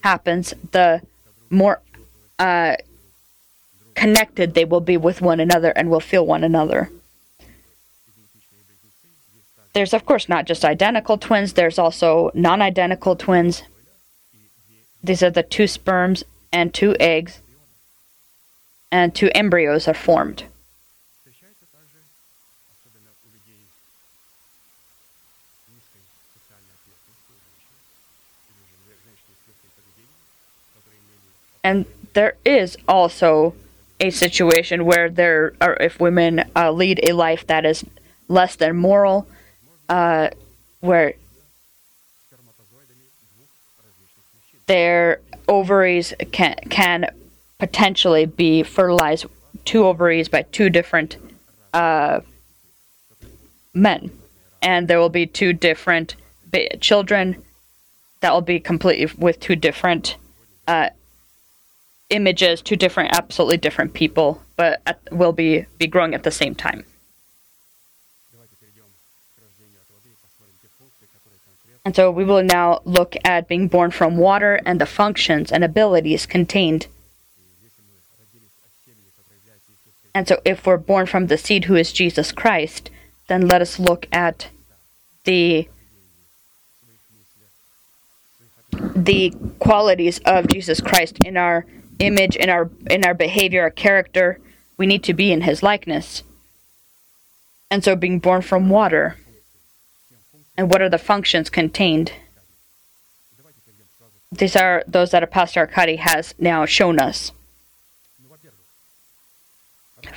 [0.04, 1.00] happens, the
[1.48, 1.80] more
[2.38, 2.76] uh,
[3.94, 6.90] connected they will be with one another and will feel one another
[9.72, 13.62] there's of course not just identical twins, there's also non identical twins.
[15.02, 17.40] These are the two sperms and two eggs,
[18.92, 20.44] and two embryos are formed.
[31.64, 33.54] And there is also
[34.00, 37.84] a situation where there are, if women uh, lead a life that is
[38.28, 39.28] less than moral,
[39.88, 40.30] uh,
[40.80, 41.14] where
[44.66, 47.06] their ovaries can can
[47.62, 49.24] potentially be fertilized
[49.64, 51.16] two ovaries by two different
[51.72, 52.18] uh,
[53.72, 54.10] men,
[54.60, 56.16] and there will be two different
[56.80, 57.40] children
[58.18, 60.16] that will be completely with two different
[60.66, 60.88] uh,
[62.10, 66.56] images, two different, absolutely different people, but at, will be be growing at the same
[66.56, 66.84] time.
[71.84, 75.62] And so we will now look at being born from water and the functions and
[75.62, 76.88] abilities contained.
[80.14, 82.90] And so if we're born from the seed who is Jesus Christ,
[83.28, 84.48] then let us look at
[85.24, 85.68] the
[88.94, 91.66] the qualities of Jesus Christ in our
[91.98, 94.38] image, in our in our behavior, our character.
[94.76, 96.22] We need to be in his likeness.
[97.70, 99.16] And so being born from water
[100.56, 102.12] and what are the functions contained.
[104.30, 107.32] These are those that Pastor Arkady has now shown us.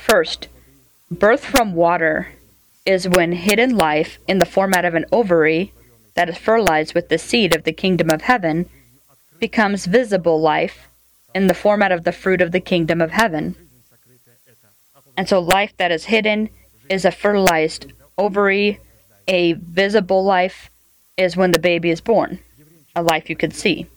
[0.06, 0.46] First,
[1.10, 2.28] birth from water
[2.84, 5.72] is when hidden life in the format of an ovary
[6.14, 8.70] that is fertilized with the seed of the kingdom of heaven
[9.40, 10.86] becomes visible life
[11.34, 13.56] in the format of the fruit of the kingdom of heaven.
[15.16, 16.50] And so, life that is hidden
[16.88, 18.78] is a fertilized ovary,
[19.26, 20.70] a visible life
[21.16, 22.38] is when the baby is born,
[22.94, 23.88] a life you could see.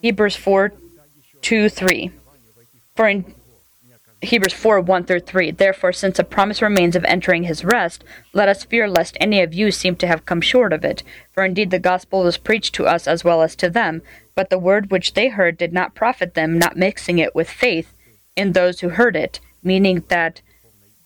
[0.00, 0.72] Hebrews 4
[1.40, 2.10] 2 3.
[2.96, 3.32] For in
[4.22, 5.50] Hebrews 4 1 through 3.
[5.50, 9.52] Therefore, since a promise remains of entering his rest, let us fear lest any of
[9.52, 11.02] you seem to have come short of it.
[11.32, 14.00] For indeed the gospel was preached to us as well as to them,
[14.36, 17.94] but the word which they heard did not profit them, not mixing it with faith
[18.36, 20.40] in those who heard it, meaning that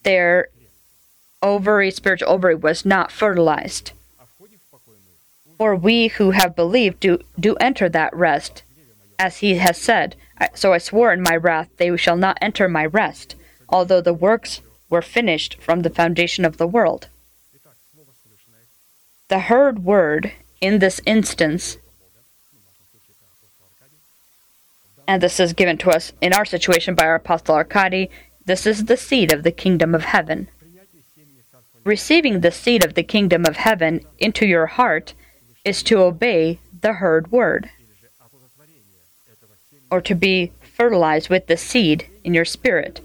[0.02, 0.48] their
[1.42, 3.92] ovary, spiritual ovary, was not fertilized.
[5.56, 8.62] For we who have believed do, do enter that rest,
[9.18, 10.16] as he has said.
[10.54, 13.36] So I swore in my wrath, they shall not enter my rest,
[13.68, 17.08] although the works were finished from the foundation of the world.
[19.28, 21.78] The heard word in this instance,
[25.08, 28.10] and this is given to us in our situation by our apostle Arkady,
[28.44, 30.48] this is the seed of the kingdom of heaven.
[31.84, 35.14] Receiving the seed of the kingdom of heaven into your heart
[35.64, 37.70] is to obey the heard word
[39.90, 43.00] or to be fertilized with the seed in your spirit.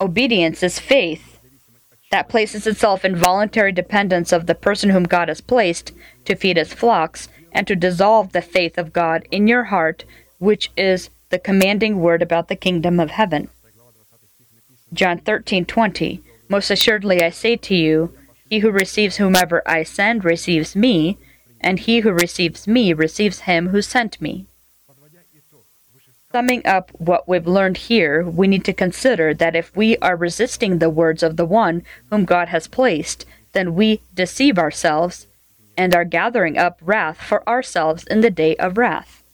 [0.00, 1.38] Obedience is faith
[2.10, 5.92] that places itself in voluntary dependence of the person whom God has placed
[6.24, 10.04] to feed his flocks and to dissolve the faith of God in your heart,
[10.38, 13.48] which is the commanding word about the kingdom of heaven.
[14.92, 18.14] John 13:20 Most assuredly I say to you,
[18.48, 21.18] he who receives whomever I send receives me,
[21.60, 24.46] and he who receives me receives him who sent me.
[26.38, 30.78] Summing up what we've learned here, we need to consider that if we are resisting
[30.78, 35.26] the words of the one whom God has placed, then we deceive ourselves
[35.76, 39.24] and are gathering up wrath for ourselves in the day of wrath.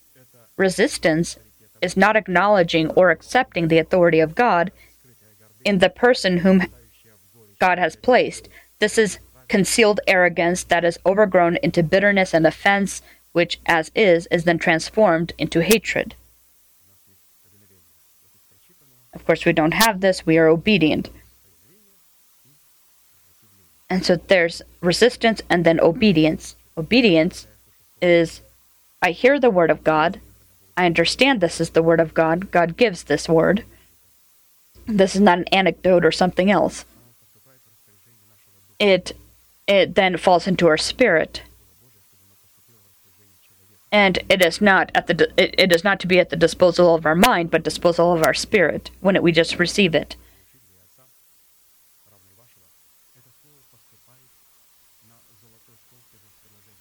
[0.57, 1.37] Resistance
[1.83, 4.73] is not acknowledging or accepting the authority of God
[5.63, 6.63] in the person whom
[7.61, 8.49] God has placed.
[8.79, 14.45] This is concealed arrogance that is overgrown into bitterness and offense, which, as is, is
[14.45, 16.15] then transformed into hatred.
[19.15, 21.09] Of course, we don't have this, we are obedient.
[23.89, 26.57] And so there's resistance and then obedience.
[26.77, 27.47] Obedience
[28.03, 28.41] is
[29.01, 30.21] I hear the word of God,
[30.77, 33.65] I understand this is the word of God, God gives this word.
[34.87, 36.85] This is not an anecdote or something else.
[38.79, 39.13] It
[39.67, 41.43] it then falls into our spirit
[43.95, 46.97] and it is not at the it, it is not to be at the disposal
[46.97, 50.17] of our mind but disposal of our spirit when it, we just receive it.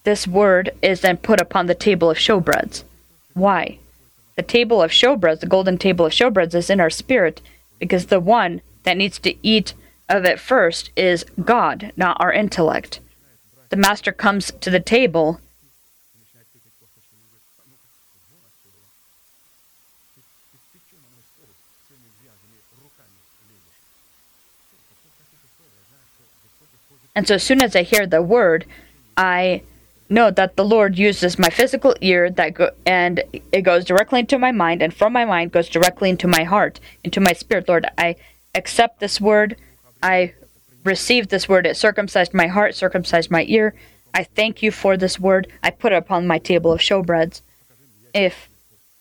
[0.04, 2.84] This word is then put upon the table of showbreads.
[3.36, 3.78] Why?
[4.36, 7.42] The table of showbreads the golden table of showbreads is in our spirit
[7.78, 9.76] because the one that needs to eat
[10.10, 13.02] of it first is god not our intellect.
[13.70, 15.40] The master comes to the table
[27.16, 28.66] And so as soon as I hear the word,
[29.16, 29.62] I
[30.10, 34.40] know that the Lord uses my physical ear that go, and it goes directly into
[34.40, 37.68] my mind and from my mind goes directly into my heart, into my spirit.
[37.68, 38.16] Lord, I
[38.56, 39.58] accept this word.
[40.02, 40.34] I
[40.84, 41.66] receive this word.
[41.66, 43.74] It circumcised my heart, circumcised my ear.
[44.14, 45.48] I thank you for this word.
[45.64, 47.42] I put it upon my table of showbreads.
[48.14, 48.50] If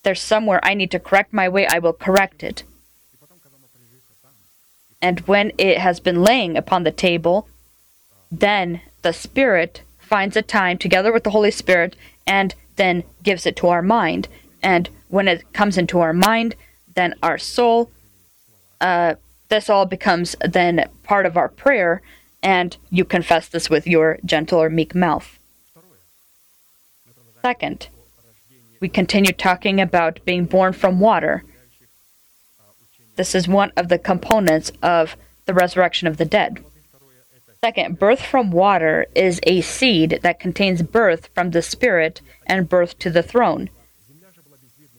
[0.03, 2.64] there's somewhere I need to correct my way, I will correct it.
[5.03, 7.48] And when it has been laying upon the table,
[8.32, 11.94] then the Spirit finds a time together with the Holy Spirit
[12.26, 14.26] and then gives it to our mind.
[14.62, 16.56] And when it comes into our mind,
[16.94, 17.90] then our soul,
[18.80, 19.14] uh,
[19.48, 22.00] this all becomes then part of our prayer,
[22.42, 25.38] and you confess this with your gentle or meek mouth.
[27.42, 27.88] Second,
[28.80, 31.44] we continue talking about being born from water.
[33.16, 36.64] This is one of the components of the resurrection of the dead.
[37.65, 42.98] Second, birth from water is a seed that contains birth from the Spirit and birth
[42.98, 43.71] to the throne.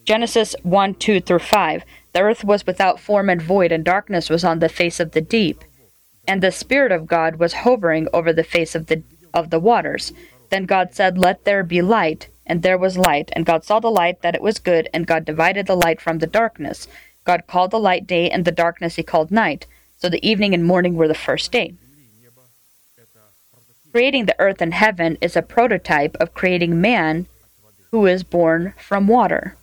[0.05, 1.84] Genesis 1 2 through 5.
[2.14, 5.20] The earth was without form and void, and darkness was on the face of the
[5.20, 5.61] deep.
[6.26, 9.03] And the Spirit of God was hovering over the face of the,
[9.34, 10.14] of the waters.
[10.49, 12.30] Then God said, Let there be light.
[12.45, 13.30] And there was light.
[13.34, 16.20] And God saw the light that it was good, and God divided the light from
[16.20, 16.88] the darkness.
[17.26, 19.66] God called the light day, and the darkness he called night.
[19.97, 21.74] So the evening and morning were the first day.
[23.93, 27.27] Creating the earth and heaven is a prototype of creating man
[27.91, 29.55] who is born from water.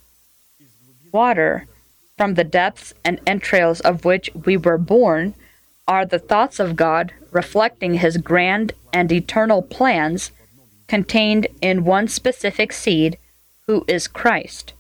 [1.10, 1.66] Water,
[2.16, 5.34] from the depths and entrails of which we were born,
[5.88, 10.30] are the thoughts of God reflecting his grand and eternal plans
[10.86, 13.18] contained in one specific seed,
[13.66, 14.74] who is Christ.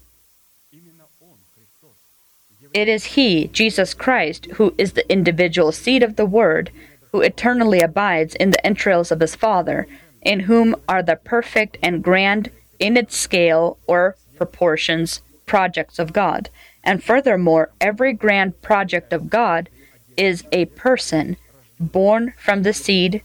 [2.72, 6.70] It is He, Jesus Christ, who is the individual seed of the Word,
[7.12, 9.86] who eternally abides in the entrails of His Father,
[10.22, 16.48] in whom are the perfect and grand, in its scale or proportions, projects of God.
[16.82, 19.68] And furthermore, every grand project of God
[20.16, 21.36] is a person
[21.78, 23.22] born from the seed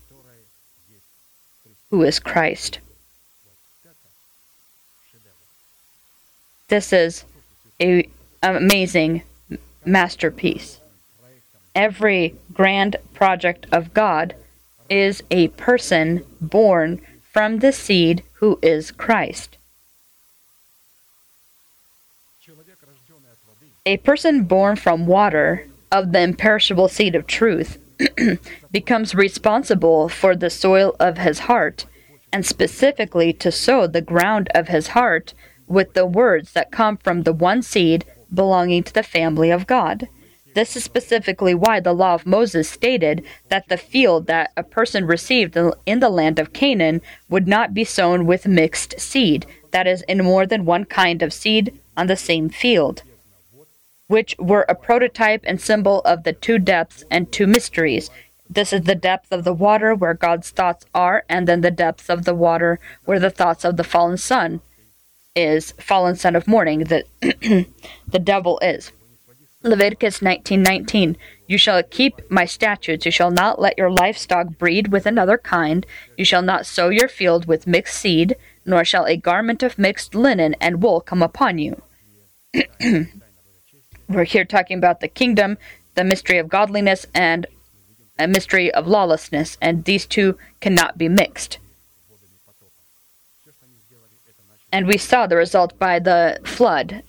[1.89, 2.79] who is Christ.
[6.67, 7.23] This is
[7.79, 8.09] a
[8.41, 9.21] amazing
[9.85, 10.79] masterpiece.
[11.73, 14.33] Every grand project of God
[14.89, 17.01] is a person born
[17.31, 19.57] from the seed who is Christ.
[23.85, 27.77] A person born from water of the imperishable seed of truth
[28.71, 31.85] becomes responsible for the soil of his heart,
[32.33, 35.33] and specifically to sow the ground of his heart
[35.67, 40.07] with the words that come from the one seed belonging to the family of God.
[40.55, 45.05] This is specifically why the law of Moses stated that the field that a person
[45.05, 50.01] received in the land of Canaan would not be sown with mixed seed, that is,
[50.03, 53.03] in more than one kind of seed on the same field,
[54.07, 58.09] which were a prototype and symbol of the two depths and two mysteries.
[58.49, 62.09] This is the depth of the water where God's thoughts are, and then the depths
[62.09, 64.61] of the water where the thoughts of the fallen son
[65.35, 68.93] is, fallen son of morning, that the devil is.
[69.65, 73.05] Leviticus 19:19 You shall keep my statutes.
[73.05, 75.85] You shall not let your livestock breed with another kind.
[76.17, 78.35] You shall not sow your field with mixed seed
[78.65, 81.81] nor shall a garment of mixed linen and wool come upon you.
[84.09, 85.57] We're here talking about the kingdom
[85.95, 87.47] the mystery of godliness and
[88.19, 91.57] a mystery of lawlessness and these two cannot be mixed.
[94.71, 97.03] And we saw the result by the flood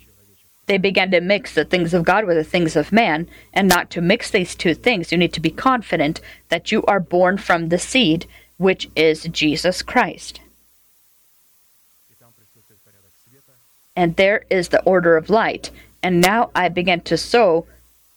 [0.66, 3.90] they began to mix the things of God with the things of man, and not
[3.90, 5.12] to mix these two things.
[5.12, 9.82] You need to be confident that you are born from the seed, which is Jesus
[9.82, 10.40] Christ.
[13.94, 15.70] And there is the order of light.
[16.02, 17.66] And now I begin to sow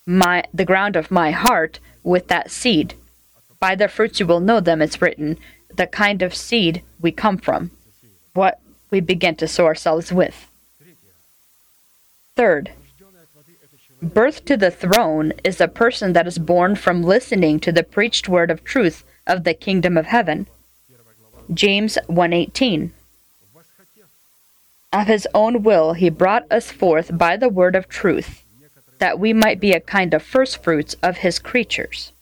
[0.05, 2.95] my the ground of my heart with that seed.
[3.59, 5.37] By their fruits you will know them, it's written,
[5.73, 7.71] the kind of seed we come from,
[8.33, 10.48] what we begin to sow ourselves with.
[12.39, 12.71] Third,
[14.01, 18.29] birth to the throne is a person that is born from listening to the preached
[18.29, 20.47] word of truth of the kingdom of heaven.
[21.53, 22.91] James 1:18
[24.93, 28.45] Of his own will he brought us forth by the word of truth,
[28.99, 32.13] that we might be a kind of first fruits of his creatures.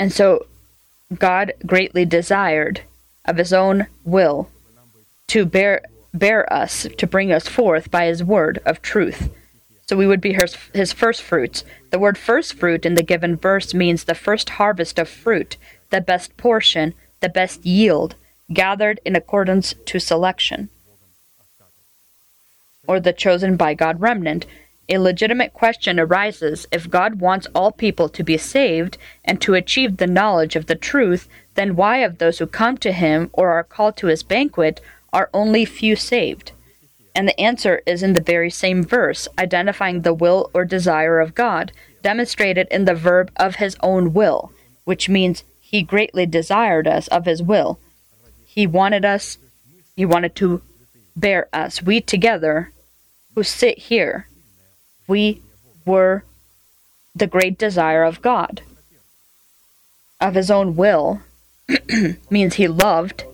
[0.00, 0.46] And so
[1.16, 2.80] God greatly desired
[3.24, 4.50] of his own will
[5.28, 5.82] to bear
[6.14, 9.30] bear us to bring us forth by his word of truth.
[9.86, 11.64] So we would be his, his first fruits.
[11.90, 15.56] The word first fruit in the given verse means the first harvest of fruit,
[15.90, 18.14] the best portion, the best yield,
[18.52, 20.70] gathered in accordance to selection.
[22.86, 24.46] Or the chosen by God remnant.
[24.88, 29.96] A legitimate question arises if God wants all people to be saved and to achieve
[29.96, 33.64] the knowledge of the truth, then why of those who come to him or are
[33.64, 34.80] called to his banquet
[35.12, 36.52] are only few saved?
[37.14, 41.34] And the answer is in the very same verse, identifying the will or desire of
[41.34, 44.52] God, demonstrated in the verb of his own will,
[44.84, 47.78] which means he greatly desired us of his will.
[48.44, 49.38] He wanted us,
[49.96, 50.62] he wanted to
[51.14, 51.82] bear us.
[51.82, 52.72] We together,
[53.34, 54.28] who sit here,
[55.06, 55.42] we
[55.84, 56.24] were
[57.14, 58.62] the great desire of God.
[60.20, 61.20] Of his own will
[62.30, 63.24] means he loved,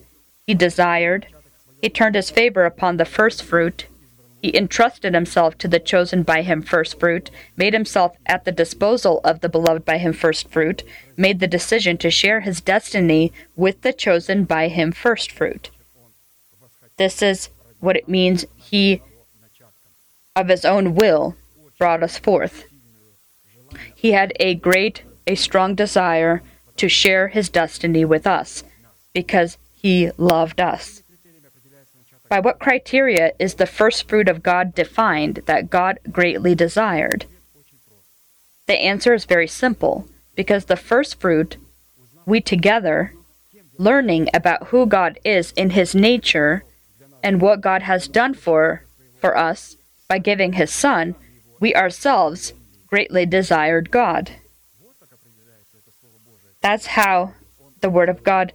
[0.47, 1.26] he desired,
[1.81, 3.87] he turned his favor upon the first fruit.
[4.43, 9.20] He entrusted himself to the chosen by him first fruit, made himself at the disposal
[9.24, 10.85] of the beloved by him first fruit,
[11.16, 15.70] made the decision to share his destiny with the chosen by him first fruit.
[16.97, 17.49] This is
[17.81, 19.03] what it means he,
[20.37, 21.37] of his own will,
[21.79, 22.64] brought us forth.
[23.95, 26.43] He had a great, a strong desire
[26.76, 28.62] to share his destiny with us
[29.12, 31.03] because he loved us.
[32.29, 37.26] By what criteria is the first fruit of God defined that God greatly desired?
[38.66, 41.57] The answer is very simple because the first fruit,
[42.26, 43.14] we together,
[43.79, 46.64] learning about who God is in His nature,
[47.22, 48.85] and what God has done for
[49.20, 49.76] for us
[50.09, 51.14] by giving his son,
[51.61, 52.53] we ourselves
[52.87, 54.33] greatly desired God.
[56.61, 57.35] That's how
[57.81, 58.53] the word of God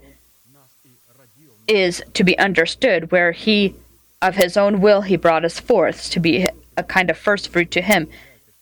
[1.67, 3.75] is to be understood, where he
[4.21, 6.47] of his own will he brought us forth to be
[6.77, 8.07] a kind of first fruit to him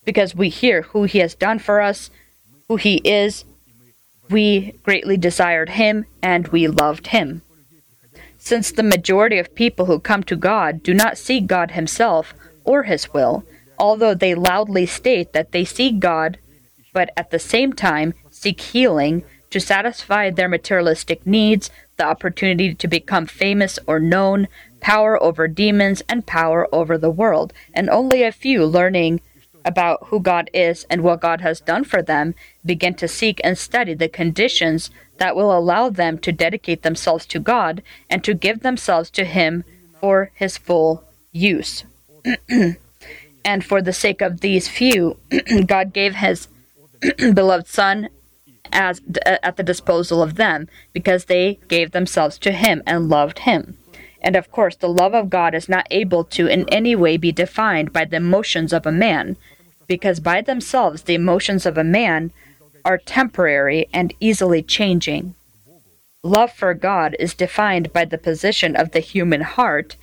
[0.04, 2.10] because we hear who he has done for us,
[2.68, 3.44] who he is.
[4.28, 7.42] We greatly desired him and we loved him.
[8.38, 12.34] Since the majority of people who come to God do not seek God himself
[12.64, 13.44] or his will,
[13.78, 16.38] although they loudly state that they seek God,
[16.92, 22.88] but at the same time seek healing to satisfy their materialistic needs, the opportunity to
[22.88, 24.48] become famous or known,
[24.80, 29.20] power over demons, and power over the world, and only a few learning
[29.64, 32.34] about who God is and what God has done for them,
[32.64, 37.38] begin to seek and study the conditions that will allow them to dedicate themselves to
[37.38, 39.64] God and to give themselves to Him
[40.00, 41.84] for His full use.
[43.44, 45.18] and for the sake of these few,
[45.66, 46.48] God gave His
[47.18, 48.08] beloved Son
[48.72, 53.76] as at the disposal of them because they gave themselves to Him and loved Him.
[54.20, 57.32] And of course, the love of God is not able to in any way be
[57.32, 59.36] defined by the emotions of a man,
[59.86, 62.32] because by themselves the emotions of a man
[62.84, 65.34] are temporary and easily changing.
[66.22, 69.96] Love for God is defined by the position of the human heart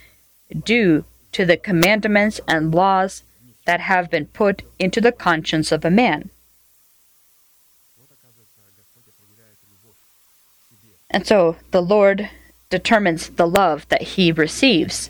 [0.65, 3.23] due to the commandments and laws
[3.65, 6.29] that have been put into the conscience of a man.
[11.09, 12.29] And so the Lord
[12.69, 15.09] determines the love that he receives,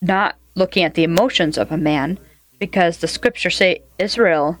[0.00, 2.18] not looking at the emotions of a man,
[2.58, 4.58] because the scriptures say Israel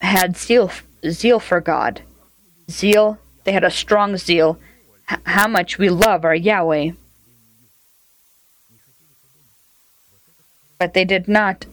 [0.00, 0.70] had zeal,
[1.08, 2.02] zeal for God.
[2.70, 4.58] Zeal, they had a strong zeal.
[5.10, 6.92] H- how much we love our Yahweh.
[10.78, 11.66] But they did not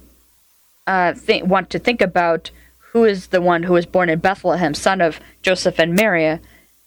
[0.87, 2.51] uh, think, want to think about
[2.91, 6.39] who is the one who was born in Bethlehem, son of Joseph and Mary,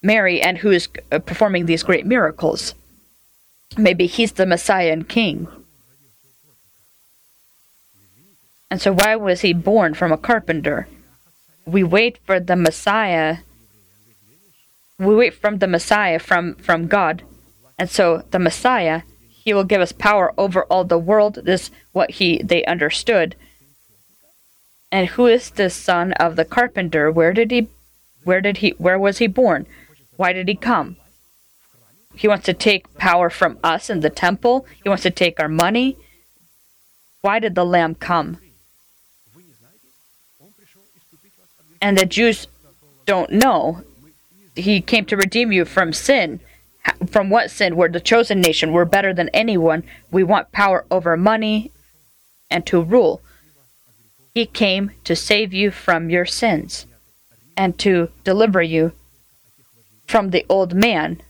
[0.02, 2.74] Mary, and who is uh, performing these great miracles.
[3.76, 5.48] Maybe he's the Messiah and King.
[8.70, 10.86] And so, why was he born from a carpenter?
[11.64, 13.38] We wait for the Messiah.
[14.98, 17.22] We wait from the Messiah from, from God.
[17.78, 19.02] And so, the Messiah,
[19.48, 21.40] he will give us power over all the world.
[21.44, 23.34] This what he they understood.
[24.92, 27.10] And who is this son of the carpenter?
[27.10, 27.68] Where did he
[28.24, 29.66] where did he where was he born?
[30.18, 30.96] Why did he come?
[32.12, 34.66] He wants to take power from us in the temple.
[34.82, 35.96] He wants to take our money.
[37.20, 38.38] Why did the lamb come?
[41.80, 42.48] And the Jews
[43.06, 43.84] don't know.
[44.56, 46.40] He came to redeem you from sin.
[47.06, 47.76] From what sin?
[47.76, 48.72] We're the chosen nation.
[48.72, 49.84] We're better than anyone.
[50.10, 51.70] We want power over money
[52.50, 53.22] and to rule.
[54.34, 56.86] He came to save you from your sins
[57.56, 58.94] and to deliver you
[60.08, 61.22] from the old man,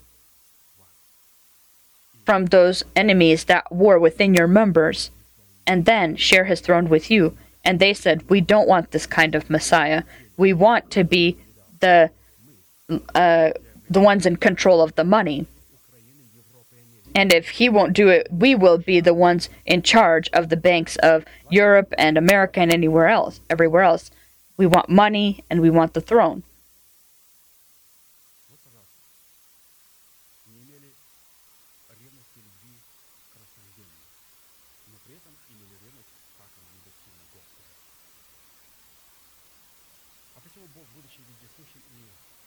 [2.24, 5.10] from those enemies that war within your members,
[5.66, 7.36] and then share his throne with you.
[7.64, 10.04] And they said, We don't want this kind of Messiah.
[10.38, 11.36] We want to be
[11.80, 12.10] the
[13.14, 13.50] uh,
[13.90, 15.46] the ones in control of the money.
[17.14, 20.56] And if he won't do it, we will be the ones in charge of the
[20.56, 24.10] banks of Europe and America and anywhere else, everywhere else.
[24.56, 26.44] We want money and we want the throne.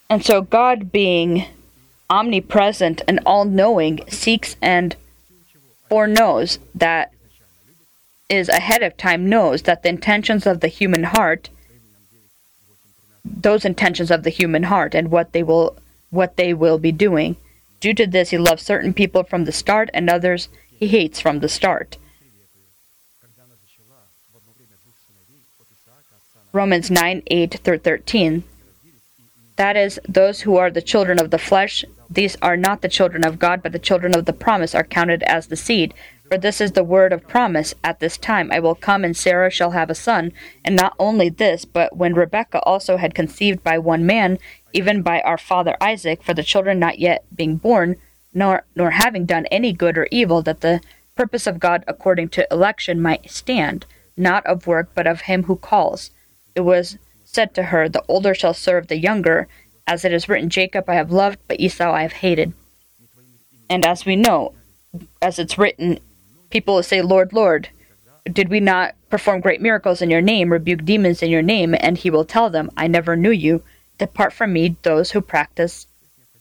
[0.10, 1.46] And so, God being
[2.10, 4.96] omnipresent and all knowing seeks and
[5.88, 7.14] foreknows that
[8.30, 11.50] is ahead of time knows that the intentions of the human heart
[13.24, 15.78] those intentions of the human heart and what they will
[16.10, 17.38] what they will be doing.
[17.80, 21.40] Due to this he loves certain people from the start and others he hates from
[21.40, 21.98] the start
[26.54, 28.44] Romans 9 8 through 13
[29.62, 33.24] that is, those who are the children of the flesh, these are not the children
[33.24, 35.94] of God, but the children of the promise are counted as the seed.
[36.28, 37.76] For this is the word of promise.
[37.84, 40.32] At this time I will come, and Sarah shall have a son.
[40.66, 44.40] And not only this, but when Rebekah also had conceived by one man,
[44.74, 47.98] even by our father Isaac, for the children not yet being born,
[48.34, 50.82] nor nor having done any good or evil, that the
[51.16, 53.86] purpose of God according to election might stand,
[54.18, 56.10] not of work, but of him who calls.
[56.56, 59.48] It was said to her, The older shall serve the younger,
[59.88, 62.54] as it is written, Jacob I have loved, but Esau I have hated.
[63.70, 64.54] And as we know,
[65.22, 66.00] as it's written,
[66.50, 67.70] people say, Lord, Lord,
[68.32, 71.76] did we not perform great miracles in your name, rebuke demons in your name?
[71.80, 73.64] And he will tell them, I never knew you.
[73.98, 75.88] Depart from me, those who practice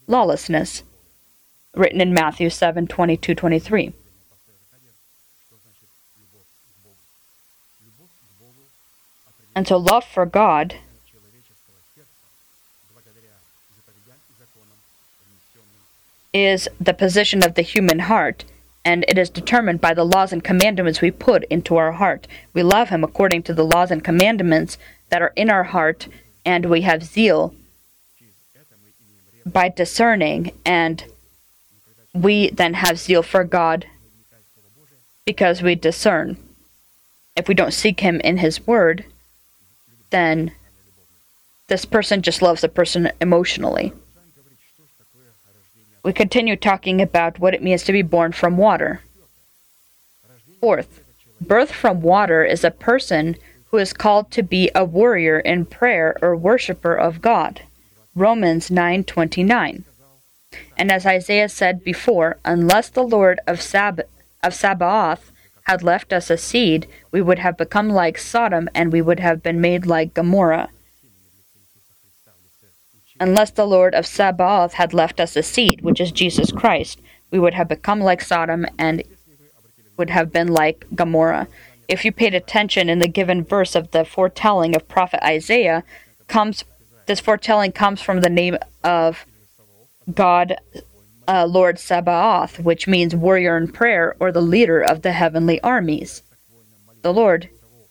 [0.07, 0.83] lawlessness.
[1.75, 3.93] Written in Matthew 7 22 23.
[9.55, 10.77] And so, love for God
[16.33, 18.45] is the position of the human heart,
[18.85, 22.27] and it is determined by the laws and commandments we put into our heart.
[22.53, 24.79] We love Him according to the laws and commandments
[25.09, 26.07] that are in our heart,
[26.45, 27.55] and we have zeal
[29.45, 31.05] by discerning, and
[32.15, 33.87] we then have zeal for God
[35.25, 36.37] because we discern.
[37.37, 39.05] If we don't seek Him in His Word,
[40.11, 40.53] then
[41.69, 43.93] this person just loves the person emotionally.
[46.03, 49.03] We continue talking about what it means to be born from water.
[50.61, 51.03] Fourth,
[51.41, 53.37] birth from water is a person
[53.71, 57.63] who is called to be a warrior in prayer or worshiper of God.
[58.15, 59.85] Romans 9:29.
[60.77, 64.03] And as Isaiah said before, unless the Lord of, Sab-
[64.43, 65.31] of Sabaoth
[65.71, 69.41] had left us a seed, we would have become like Sodom and we would have
[69.41, 70.69] been made like Gomorrah.
[73.21, 77.01] Unless the Lord of Sabaoth had left us a seed, which is Jesus Christ,
[77.31, 79.05] we would have become like Sodom and
[79.97, 81.47] would have been like Gomorrah.
[81.87, 85.85] If you paid attention in the given verse of the foretelling of prophet Isaiah,
[86.27, 86.65] comes
[87.07, 89.25] this foretelling comes from the name of
[90.13, 90.57] God,
[91.31, 96.25] uh, Lord Sabaoth, which means warrior in prayer or the leader of the heavenly armies.
[97.03, 97.49] The Lord,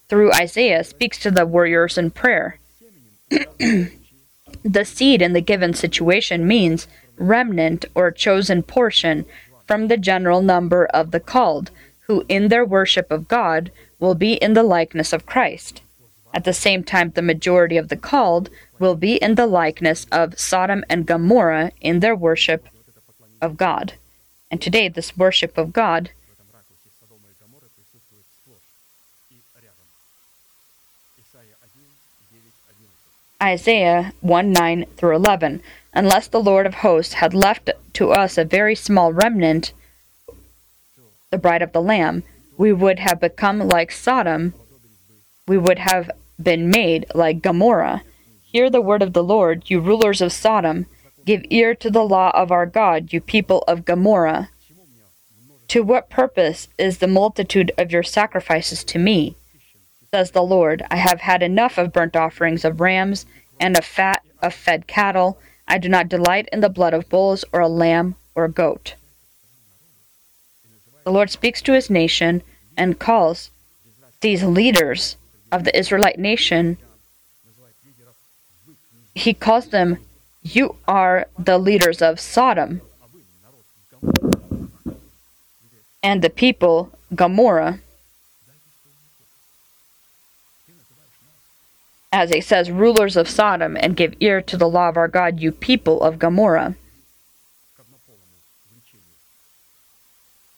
[0.09, 2.59] through Isaiah, speaks to the warriors in prayer.
[3.29, 9.25] the seed in the given situation means remnant or chosen portion
[9.65, 11.71] from the general number of the called,
[12.07, 15.81] who in their worship of God will be in the likeness of Christ.
[16.33, 20.37] At the same time, the majority of the called will be in the likeness of
[20.37, 22.67] Sodom and Gomorrah in their worship
[23.41, 23.93] of God.
[24.51, 26.11] And today, this worship of God
[33.41, 35.61] Isaiah 1 9 through 11.
[35.93, 39.71] Unless the Lord of hosts had left to us a very small remnant,
[41.31, 42.23] the bride of the Lamb,
[42.57, 44.53] we would have become like Sodom,
[45.47, 46.11] we would have
[46.41, 48.01] been made like Gomorrah.
[48.43, 50.87] Hear the word of the Lord, you rulers of Sodom.
[51.29, 54.49] Give ear to the law of our God, you people of Gomorrah.
[55.67, 59.35] To what purpose is the multitude of your sacrifices to me?
[60.11, 63.27] Says the Lord, I have had enough of burnt offerings of rams
[63.59, 65.37] and of fat of fed cattle.
[65.67, 68.95] I do not delight in the blood of bulls or a lamb or a goat.
[71.03, 72.41] The Lord speaks to his nation
[72.75, 73.51] and calls
[74.21, 75.15] these leaders
[75.51, 76.79] of the Israelite nation,
[79.13, 79.99] he calls them,
[80.41, 82.81] You are the leaders of Sodom.
[86.01, 87.79] And the people, Gomorrah.
[92.11, 95.39] As it says, rulers of Sodom, and give ear to the law of our God,
[95.39, 96.75] you people of Gomorrah.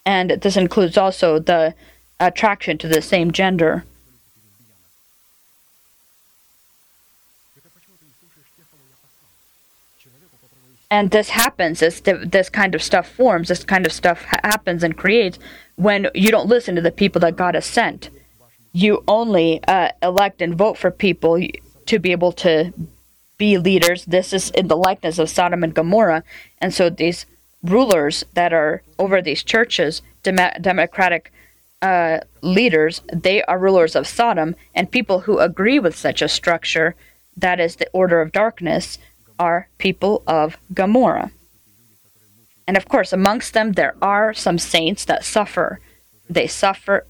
[0.06, 1.74] And this includes also the
[2.20, 3.84] attraction to the same gender.
[10.90, 14.98] And this happens this this kind of stuff forms this kind of stuff happens and
[14.98, 15.40] creates
[15.82, 18.10] when you don't listen to the people that god has sent.
[18.74, 21.42] You only uh, elect and vote for people
[21.88, 22.72] to be able to
[23.38, 24.06] be leaders.
[24.06, 26.24] This is in the likeness of sodom and gomorrah.
[26.60, 27.26] And so these
[27.64, 31.34] rulers that are over these churches dem- democratic
[31.82, 34.56] uh, leaders they are rulers of sodom.
[34.76, 36.96] And people who agree with such a structure
[37.36, 39.00] that is the order of darkness
[39.42, 41.32] are people of Gomorrah.
[42.68, 45.80] And of course, amongst them, there are some saints that suffer.
[46.30, 47.08] They suffer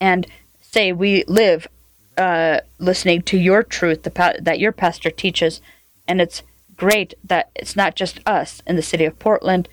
[0.00, 0.26] and
[0.62, 1.68] say, We live
[2.16, 5.60] uh, listening to your truth pa- that your pastor teaches.
[6.08, 6.42] And it's
[6.74, 9.68] great that it's not just us in the city of Portland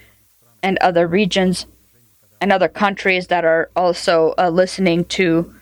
[0.62, 1.66] and other regions
[2.41, 5.56] and other countries that are also uh, listening to,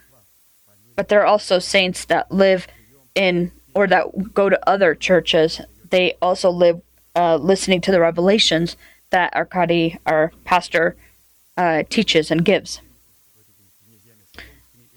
[0.96, 2.66] but there are also saints that live
[3.14, 5.62] in or that go to other churches
[5.94, 6.82] they also live
[7.16, 8.76] uh, listening to the revelations
[9.12, 10.96] that Arkady, our pastor,
[11.56, 12.82] uh, teaches and gives.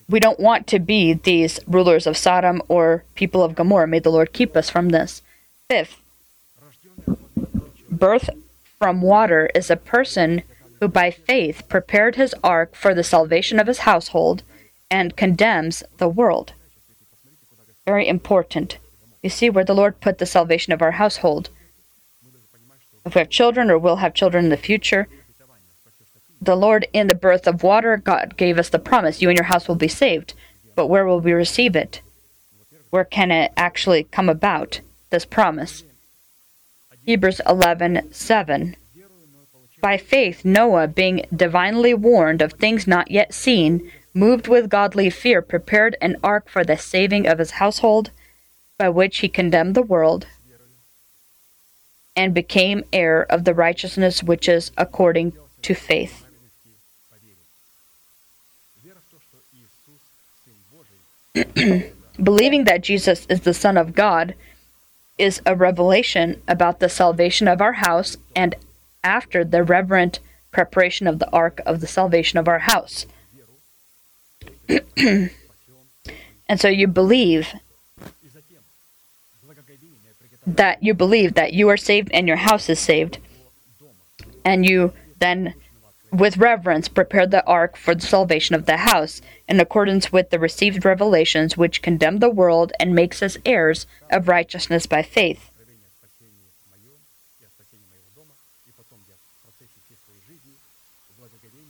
[0.08, 3.86] We don't want to be these rulers of Sodom or people of Gomorrah.
[3.86, 5.20] May the Lord keep us from this.
[5.68, 6.00] Fifth,
[7.90, 8.30] birth
[8.78, 10.44] from water is a person
[10.80, 14.42] who by faith prepared his ark for the salvation of his household
[14.90, 16.54] and condemns the world.
[17.84, 18.78] Very important.
[19.26, 21.50] You see where the Lord put the salvation of our household.
[23.04, 25.08] If we have children or will have children in the future,
[26.40, 29.46] the Lord, in the birth of water, God gave us the promise you and your
[29.46, 30.34] house will be saved.
[30.76, 32.02] But where will we receive it?
[32.90, 35.82] Where can it actually come about, this promise?
[37.04, 38.76] Hebrews 11 7.
[39.80, 45.42] By faith, Noah, being divinely warned of things not yet seen, moved with godly fear,
[45.42, 48.12] prepared an ark for the saving of his household,
[48.78, 50.26] by which he condemned the world,
[52.14, 56.26] and became heir of the righteousness which is according to faith.
[62.22, 64.34] Believing that Jesus is the Son of God
[65.18, 68.54] is a revelation about the salvation of our house and
[69.04, 70.20] after the reverent
[70.50, 73.06] preparation of the ark of the salvation of our house.
[74.96, 75.30] and
[76.56, 77.54] so you believe
[80.46, 83.18] that you believe that you are saved and your house is saved.
[84.44, 85.54] And you then,
[86.12, 90.38] with reverence, prepare the ark for the salvation of the house, in accordance with the
[90.38, 95.50] received revelations which condemn the world and makes us heirs of righteousness by faith.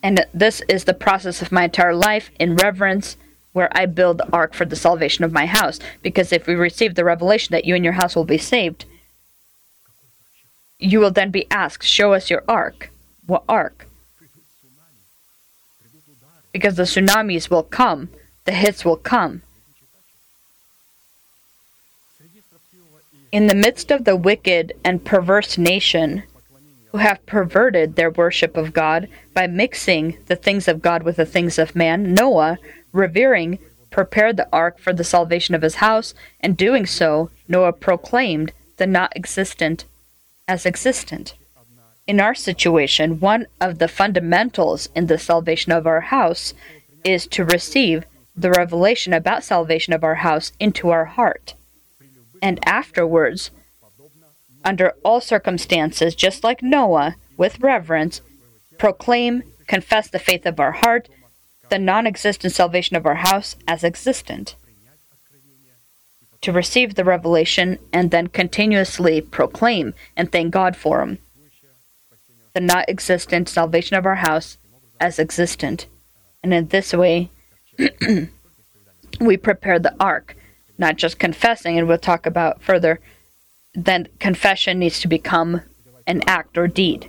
[0.03, 3.17] And this is the process of my entire life in reverence,
[3.57, 5.79] where I build the ark for the salvation of my house.
[6.03, 8.85] Because if we receive the revelation that you and your house will be saved,
[10.79, 12.91] you will then be asked, Show us your ark.
[13.27, 13.89] What ark?
[16.53, 18.11] Because the tsunamis will come,
[18.45, 19.41] the hits will come.
[23.33, 26.25] In the midst of the wicked and perverse nation,
[26.93, 31.27] who have perverted their worship of God by mixing the things of God with the
[31.27, 32.59] things of man, Noah,
[32.97, 33.59] revering,
[33.91, 38.87] prepared the ark for the salvation of his house, and doing so, Noah proclaimed the
[38.87, 39.85] not existent
[40.49, 41.35] as existent.
[42.07, 46.55] In our situation, one of the fundamentals in the salvation of our house
[47.05, 48.05] is to receive
[48.37, 51.55] the revelation about salvation of our house into our heart.
[52.43, 53.51] And afterwards,
[54.65, 58.21] under all circumstances, just like Noah, with reverence,
[58.79, 61.09] proclaim, confess the faith of our heart,
[61.69, 64.55] the non existent salvation of our house as existent.
[66.43, 71.19] To receive the revelation and then continuously proclaim and thank God for them.
[72.53, 74.59] The not existent salvation of our house
[75.01, 75.87] as existent.
[76.43, 77.31] And in this way,
[79.21, 80.37] we prepare the ark,
[80.79, 83.01] not just confessing, and we'll talk about further
[83.77, 85.61] then confession needs to become
[86.07, 87.09] an act or deed.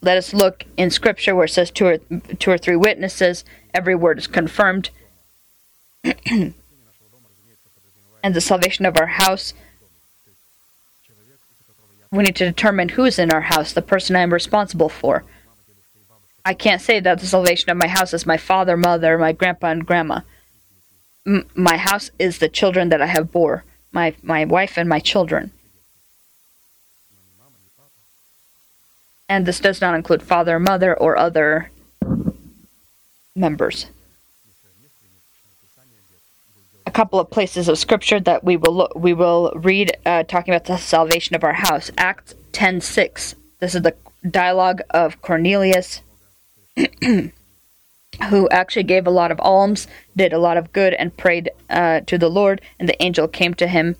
[0.00, 1.98] Let us look in Scripture where it says two or,
[2.38, 3.44] two or three witnesses,
[3.74, 4.90] every word is confirmed.
[6.26, 6.54] and
[8.22, 9.54] the salvation of our house,
[12.10, 15.24] we need to determine who's in our house, the person I'm responsible for.
[16.44, 19.68] I can't say that the salvation of my house is my father, mother, my grandpa,
[19.68, 20.20] and grandma.
[21.26, 25.00] M- my house is the children that I have bore my, my wife and my
[25.00, 25.50] children.
[29.28, 31.70] And this does not include father, mother, or other
[33.36, 33.86] members.
[36.86, 40.54] A couple of places of scripture that we will look, we will read uh, talking
[40.54, 41.90] about the salvation of our house.
[41.98, 43.34] Acts 10:6.
[43.60, 43.94] This is the
[44.28, 46.00] dialogue of Cornelius,
[47.04, 52.00] who actually gave a lot of alms, did a lot of good, and prayed uh,
[52.00, 52.62] to the Lord.
[52.78, 53.96] And the angel came to him.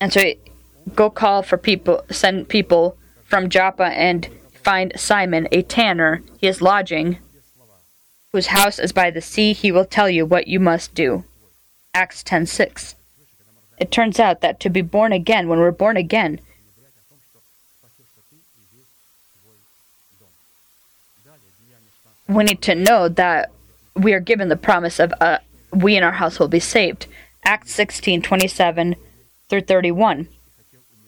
[0.00, 0.20] And so,
[0.94, 6.22] go call for people, send people from Joppa and find Simon, a tanner.
[6.38, 7.18] He is lodging,
[8.32, 9.52] whose house is by the sea.
[9.52, 11.24] He will tell you what you must do.
[11.94, 12.94] Acts 10:6.
[13.78, 16.40] It turns out that to be born again, when we're born again,
[22.28, 23.50] we need to know that
[23.94, 25.38] we are given the promise of uh,
[25.72, 27.06] we in our house will be saved.
[27.44, 28.96] Acts 16, 27
[29.48, 30.28] through 31.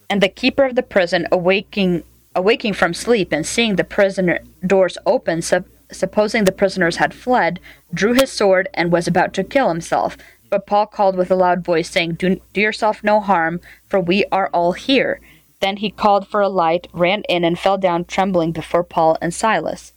[0.09, 2.03] And the keeper of the prison, awaking,
[2.35, 7.59] awaking from sleep and seeing the prison doors open, sup- supposing the prisoners had fled,
[7.93, 10.17] drew his sword and was about to kill himself.
[10.49, 14.25] But Paul called with a loud voice, saying, do, do yourself no harm, for we
[14.31, 15.19] are all here.
[15.59, 19.33] Then he called for a light, ran in, and fell down trembling before Paul and
[19.33, 19.93] Silas.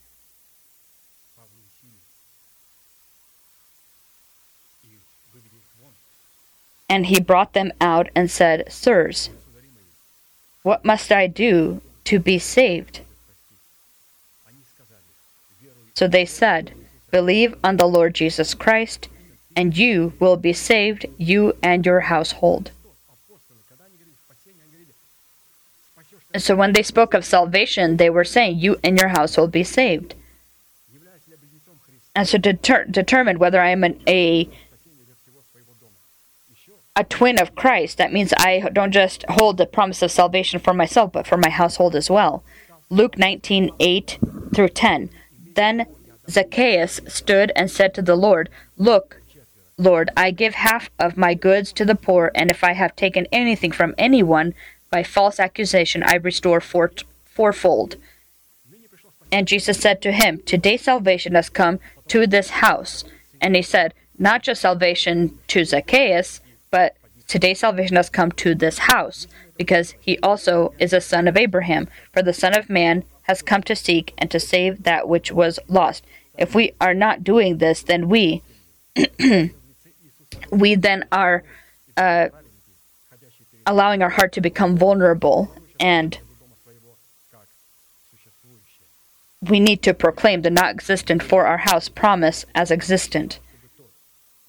[6.89, 9.29] And he brought them out and said, Sirs,
[10.69, 13.01] What must I do to be saved?
[15.95, 16.73] So they said,
[17.11, 19.09] Believe on the Lord Jesus Christ,
[19.57, 22.73] and you will be saved, you and your household.
[26.35, 29.65] And so when they spoke of salvation, they were saying, You and your household be
[29.65, 30.17] saved.
[32.15, 34.51] And so to deter- determine whether I am an, a
[36.99, 40.75] a twin of Christ, that means I don't just hold the promise of salvation for
[40.75, 42.43] myself, but for my household as well.
[42.91, 44.19] Luke 19 8
[44.53, 45.09] through 10.
[45.55, 45.87] Then
[46.29, 49.21] Zacchaeus stood and said to the Lord, Look,
[49.77, 53.29] Lord, I give half of my goods to the poor, and if I have taken
[53.31, 54.55] anything from anyone
[54.91, 56.91] by false accusation, I restore four,
[57.25, 57.95] fourfold.
[59.31, 61.79] And Jesus said to him, Today salvation has come
[62.09, 63.05] to this house.
[63.41, 66.41] And he said, Not just salvation to Zacchaeus,
[66.71, 66.97] but
[67.27, 71.89] today salvation has come to this house, because he also is a son of Abraham.
[72.13, 75.59] For the Son of Man has come to seek and to save that which was
[75.69, 76.05] lost.
[76.39, 78.43] If we are not doing this, then we,
[80.51, 81.43] we then are
[81.97, 82.29] uh,
[83.67, 86.19] allowing our heart to become vulnerable, and
[89.43, 93.41] we need to proclaim the not existent for our house promise as existent.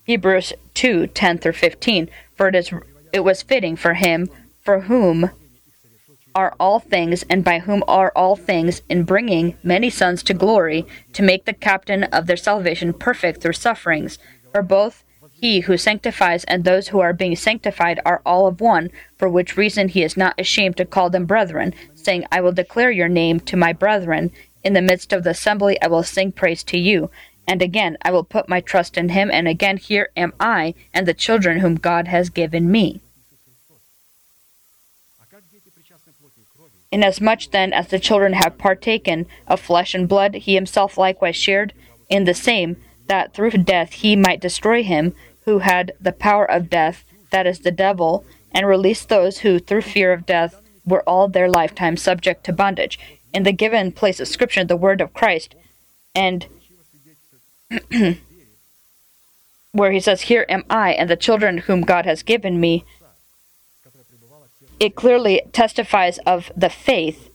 [0.10, 2.10] Hebrews 2 10 through 15.
[2.34, 2.74] For it, is,
[3.14, 4.28] it was fitting for him
[4.60, 5.30] for whom
[6.34, 10.88] are all things, and by whom are all things, in bringing many sons to glory,
[11.14, 14.18] to make the captain of their salvation perfect through sufferings.
[14.52, 18.90] For both he who sanctifies and those who are being sanctified are all of one,
[19.16, 22.90] for which reason he is not ashamed to call them brethren, saying, I will declare
[22.90, 24.32] your name to my brethren.
[24.64, 27.12] In the midst of the assembly I will sing praise to you.
[27.50, 31.08] And again, I will put my trust in him, and again, here am I and
[31.08, 33.02] the children whom God has given me.
[36.92, 41.74] Inasmuch then as the children have partaken of flesh and blood, he himself likewise shared
[42.08, 42.78] in the same,
[43.08, 47.62] that through death he might destroy him who had the power of death, that is
[47.62, 52.44] the devil, and release those who, through fear of death, were all their lifetime subject
[52.44, 53.00] to bondage.
[53.34, 55.56] In the given place of Scripture, the word of Christ,
[56.14, 56.46] and
[59.72, 62.86] where he says, Here am I and the children whom God has given me,
[64.80, 67.30] it clearly testifies of the faith,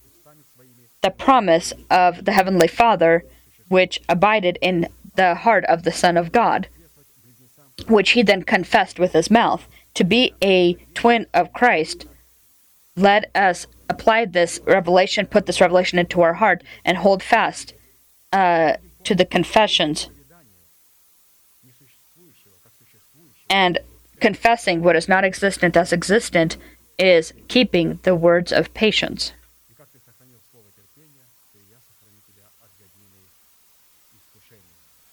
[1.03, 3.24] the promise of the Heavenly Father,
[3.68, 6.68] which abided in the heart of the Son of God,
[7.89, 9.68] which he then confessed with his mouth.
[9.95, 12.07] To be a twin of Christ,
[12.97, 17.74] let us apply this revelation, put this revelation into our heart, and hold fast
[18.32, 20.09] uh, to the confessions
[23.49, 23.78] and
[24.20, 26.57] confessing what is not existent as existent
[26.99, 29.32] is keeping the words of patience.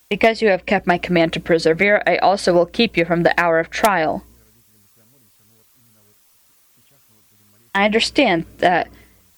[0.10, 3.34] Because you have kept my command to persevere, I also will keep you from the
[3.40, 4.24] hour of trial.
[7.74, 8.90] I understand that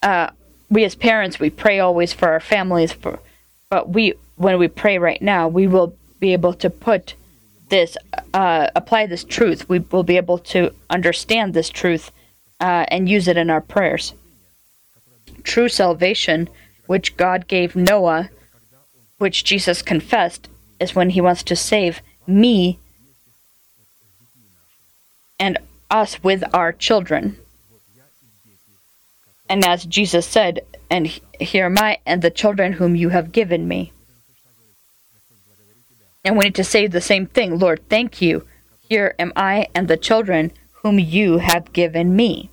[0.02, 0.32] uh,
[0.72, 3.20] we as parents we pray always for our families, for,
[3.70, 7.14] but we when we pray right now, we will be able to put
[7.70, 7.98] this,
[8.34, 9.68] uh, apply this truth.
[9.70, 12.12] We will be able to understand this truth
[12.60, 14.14] uh, and use it in our prayers.
[15.44, 16.50] True salvation,
[16.88, 18.30] which God gave Noah,
[19.18, 20.50] which Jesus confessed,
[20.80, 22.80] is when he wants to save me
[25.40, 25.58] and
[25.90, 27.38] us with our children.
[29.50, 31.08] And as Jesus said, and
[31.40, 33.93] here am I and the children whom you have given me.
[36.24, 38.48] And we need to say the same thing Lord, thank you.
[38.90, 40.52] Here am I and the children
[40.82, 42.50] whom you have given me.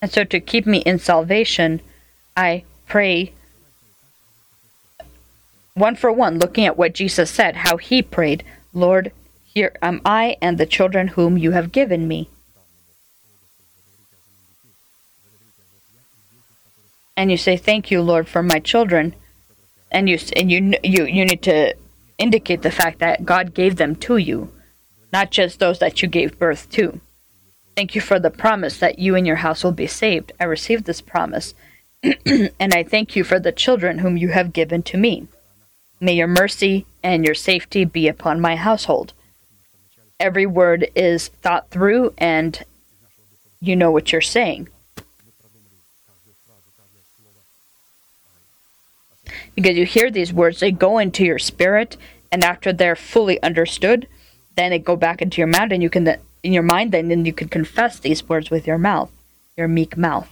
[0.00, 1.80] And so to keep me in salvation,
[2.36, 3.32] I pray
[5.74, 9.12] one for one, looking at what Jesus said, how he prayed, Lord,
[9.44, 12.28] here am I and the children whom you have given me.
[17.18, 19.16] And you say, Thank you, Lord, for my children.
[19.90, 21.74] And you and you you you need to
[22.16, 24.52] indicate the fact that God gave them to you,
[25.12, 27.00] not just those that you gave birth to.
[27.74, 30.30] Thank you for the promise that you and your house will be saved.
[30.38, 31.54] I received this promise,
[32.02, 35.26] and I thank you for the children whom you have given to me.
[36.00, 39.12] May your mercy and your safety be upon my household.
[40.20, 42.62] Every word is thought through, and
[43.60, 44.68] you know what you're saying.
[49.58, 51.96] Because you hear these words, they go into your spirit,
[52.30, 54.06] and after they're fully understood,
[54.54, 56.06] then they go back into your mind, and you can
[56.44, 59.10] in your mind, then then you can confess these words with your mouth,
[59.56, 60.30] your meek mouth.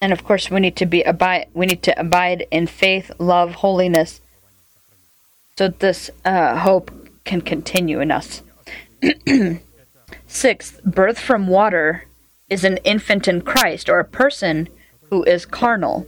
[0.00, 1.46] And of course, we need to be abide.
[1.54, 4.20] We need to abide in faith, love, holiness,
[5.56, 6.90] so this uh, hope
[7.22, 8.42] can continue in us.
[10.34, 12.04] Sixth, birth from water
[12.48, 14.66] is an infant in Christ or a person
[15.10, 16.06] who is carnal,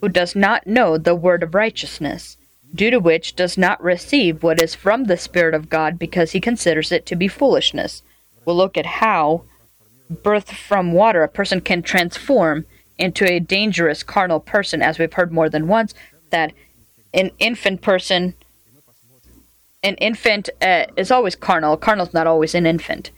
[0.00, 2.38] who does not know the word of righteousness,
[2.74, 6.40] due to which does not receive what is from the Spirit of God because he
[6.40, 8.02] considers it to be foolishness.
[8.46, 9.42] We'll look at how
[10.08, 12.64] birth from water a person can transform
[12.96, 15.92] into a dangerous carnal person, as we've heard more than once,
[16.30, 16.54] that
[17.12, 18.34] an infant person,
[19.82, 21.76] an infant uh, is always carnal.
[21.76, 23.10] Carnal is not always an infant.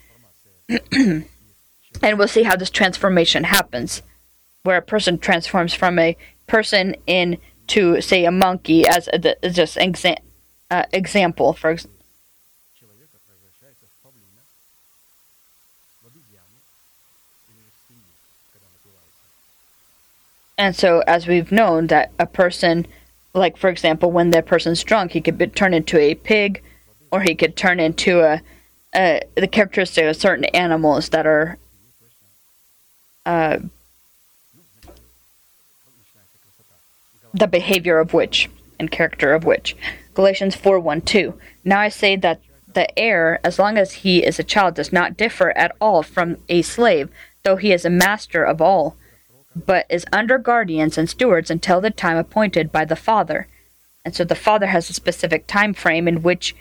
[0.92, 1.24] and
[2.02, 4.02] we'll see how this transformation happens,
[4.62, 6.16] where a person transforms from a
[6.46, 9.18] person into, say, a monkey, as a,
[9.50, 10.18] just an exa-
[10.70, 11.52] uh, example.
[11.52, 11.98] For example.
[20.58, 22.86] And so, as we've known, that a person,
[23.32, 26.62] like for example, when that person's drunk, he could be, turn into a pig,
[27.12, 28.42] or he could turn into a,
[28.98, 31.58] a the characteristic of certain animals that are
[33.24, 33.58] uh,
[37.32, 39.76] the behavior of which and character of which.
[40.14, 41.38] Galatians 4 1 2.
[41.64, 42.40] Now I say that
[42.74, 46.36] the heir, as long as he is a child, does not differ at all from
[46.48, 47.08] a slave,
[47.44, 48.96] though he is a master of all
[49.66, 53.48] but is under guardians and stewards until the time appointed by the father.
[54.04, 56.54] And so the father has a specific time frame in which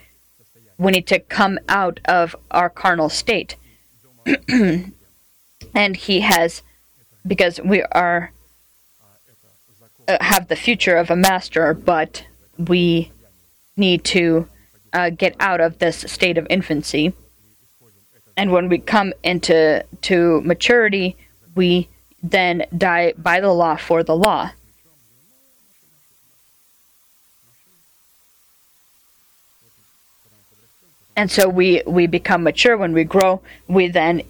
[0.78, 3.56] we need to come out of our carnal state.
[5.74, 6.62] and he has
[7.26, 8.32] because we are
[10.08, 12.26] uh, have the future of a master, but
[12.58, 13.12] we
[13.76, 14.48] need to
[14.94, 17.14] uh, get out of this state of infancy.
[18.36, 21.18] And when we come into to maturity,
[21.56, 21.90] we
[22.22, 24.52] then die by the law for the law.
[31.18, 33.42] And so we, we become mature when we grow.
[33.68, 34.22] We then,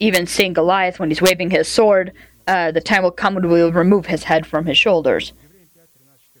[0.00, 2.12] even seeing Goliath when he's waving his sword,
[2.48, 5.32] uh, the time will come when we will remove his head from his shoulders.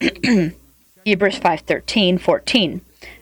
[0.00, 2.80] Hebrews 5:13, 14.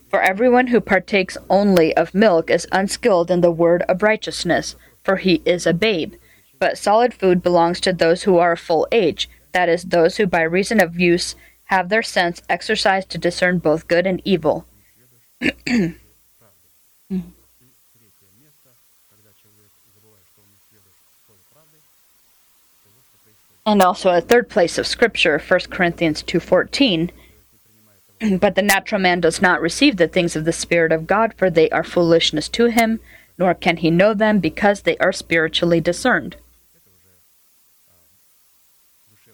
[0.08, 5.16] For everyone who partakes only of milk is unskilled in the word of righteousness, for
[5.16, 6.14] he is a babe
[6.60, 10.26] but solid food belongs to those who are of full age, that is, those who
[10.26, 14.66] by reason of use have their sense exercised to discern both good and evil.
[23.66, 27.10] and also a third place of scripture 1 corinthians 2.14
[28.40, 31.50] but the natural man does not receive the things of the spirit of god for
[31.50, 33.00] they are foolishness to him
[33.40, 36.36] nor can he know them because they are spiritually discerned.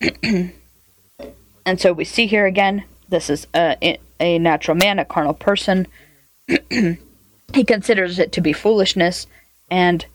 [1.66, 5.88] And so we see here again, this is a, a natural man, a carnal person.
[7.52, 9.26] he considers it to be foolishness
[9.70, 10.06] and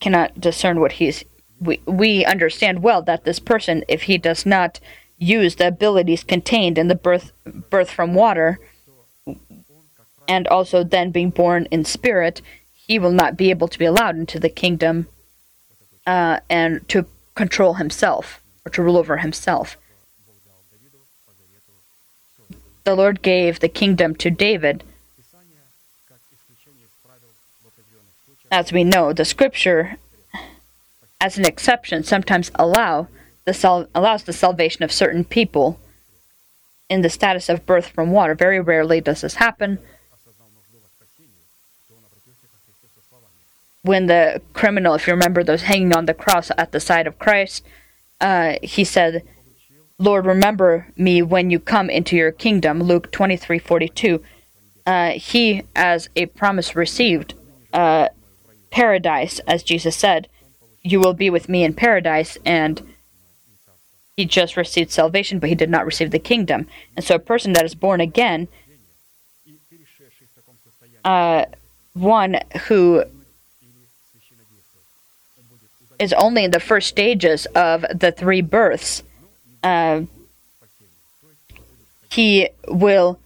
[0.00, 1.24] cannot discern what he's.
[1.60, 4.78] We, we understand well that this person, if he does not
[5.18, 7.32] use the abilities contained in the birth
[7.70, 8.58] birth from water,
[10.28, 14.16] and also then being born in spirit, he will not be able to be allowed
[14.16, 15.08] into the kingdom
[16.06, 19.76] uh, and to control himself or to rule over himself.
[22.84, 24.84] The Lord gave the kingdom to David.
[28.50, 29.96] As we know, the scripture,
[31.20, 33.08] as an exception, sometimes allow
[33.44, 35.80] the sal- allows the salvation of certain people
[36.88, 38.34] in the status of birth from water.
[38.34, 39.78] Very rarely does this happen.
[43.82, 47.18] When the criminal, if you remember those hanging on the cross at the side of
[47.18, 47.64] Christ,
[48.20, 49.22] uh, he said,
[49.98, 52.82] Lord, remember me when you come into your kingdom.
[52.82, 54.22] Luke 23 42.
[54.84, 57.34] Uh, he, as a promise received,
[57.72, 58.08] uh,
[58.76, 60.28] paradise, as Jesus said,
[60.82, 62.36] you will be with me in paradise.
[62.44, 62.86] And
[64.18, 66.66] he just received salvation, but he did not receive the kingdom.
[66.94, 68.48] And so a person that is born again,
[71.06, 71.46] uh,
[71.94, 73.04] one who
[75.98, 79.02] is only in the first stages of the three births.
[79.62, 80.02] Uh,
[82.10, 83.18] he will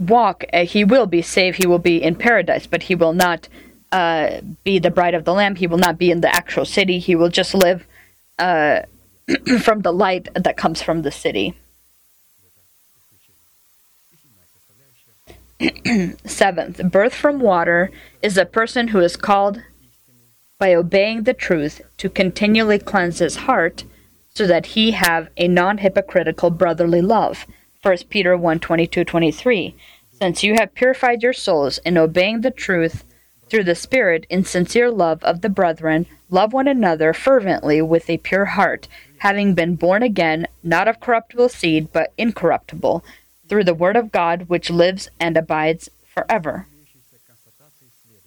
[0.00, 3.48] walk, uh, he will be saved, he will be in paradise, but he will not
[3.92, 5.56] uh, be the bride of the Lamb.
[5.56, 6.98] He will not be in the actual city.
[6.98, 7.86] He will just live
[8.38, 8.82] uh,
[9.60, 11.54] from the light that comes from the city.
[16.24, 17.90] Seventh, birth from water
[18.22, 19.62] is a person who is called
[20.58, 23.84] by obeying the truth to continually cleanse his heart
[24.32, 27.46] so that he have a non-hypocritical brotherly love.
[27.82, 29.74] 1 Peter 1 22 23.
[30.10, 33.04] Since you have purified your souls in obeying the truth
[33.48, 38.18] through the Spirit in sincere love of the brethren, love one another fervently with a
[38.18, 38.86] pure heart,
[39.20, 43.02] having been born again, not of corruptible seed, but incorruptible,
[43.48, 46.66] through the Word of God which lives and abides forever.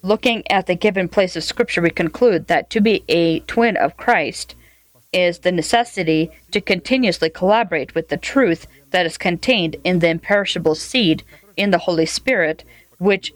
[0.02, 3.98] Looking at the given place of Scripture, we conclude that to be a twin of
[3.98, 4.56] Christ
[5.14, 10.76] is the necessity to continuously collaborate with the truth that is contained in the imperishable
[10.76, 11.24] seed
[11.56, 12.64] in the Holy Spirit,
[12.98, 13.32] which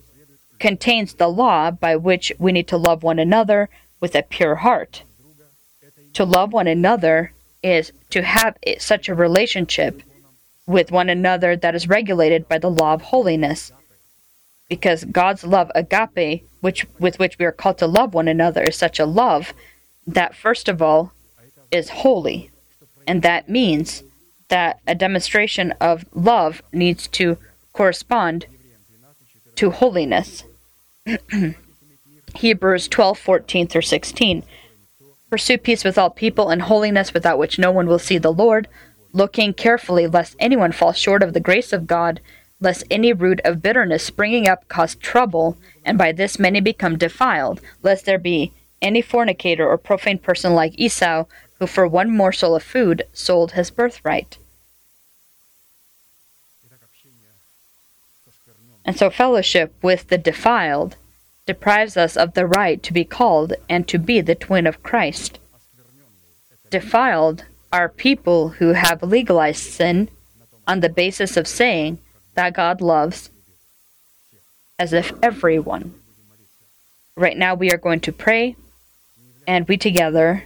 [0.59, 3.69] contains the law by which we need to love one another
[3.99, 5.03] with a pure heart.
[6.13, 10.01] To love one another is to have such a relationship
[10.65, 13.71] with one another that is regulated by the law of holiness.
[14.67, 18.75] Because God's love, agape, which with which we are called to love one another, is
[18.75, 19.53] such a love
[20.05, 21.13] that first of all
[21.71, 22.51] is holy.
[23.05, 24.03] And that means
[24.49, 27.37] that a demonstration of love needs to
[27.73, 28.45] correspond
[29.55, 30.43] to holiness.
[32.35, 34.43] Hebrews 12, 14 through 16.
[35.29, 38.67] Pursue peace with all people and holiness without which no one will see the Lord,
[39.11, 42.21] looking carefully lest anyone fall short of the grace of God,
[42.59, 47.61] lest any root of bitterness springing up cause trouble, and by this many become defiled,
[47.83, 51.25] lest there be any fornicator or profane person like Esau,
[51.59, 54.37] who for one morsel of food sold his birthright.
[58.85, 60.95] And so, fellowship with the defiled
[61.45, 65.39] deprives us of the right to be called and to be the twin of Christ.
[66.69, 70.09] Defiled are people who have legalized sin
[70.65, 71.99] on the basis of saying
[72.35, 73.29] that God loves
[74.79, 75.95] as if everyone.
[77.15, 78.55] Right now, we are going to pray,
[79.47, 80.43] and we together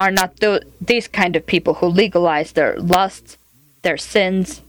[0.00, 3.38] are not th- these kind of people who legalize their lusts,
[3.82, 4.62] their sins.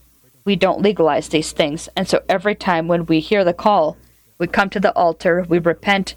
[0.45, 1.89] We don't legalize these things.
[1.95, 3.97] And so every time when we hear the call,
[4.37, 6.15] we come to the altar, we repent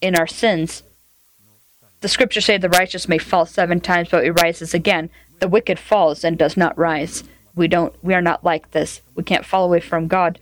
[0.00, 0.82] in our sins.
[2.00, 5.10] The scriptures say the righteous may fall seven times, but he rises again.
[5.40, 7.24] The wicked falls and does not rise.
[7.56, 9.00] We don't we are not like this.
[9.16, 10.38] We can't fall away from God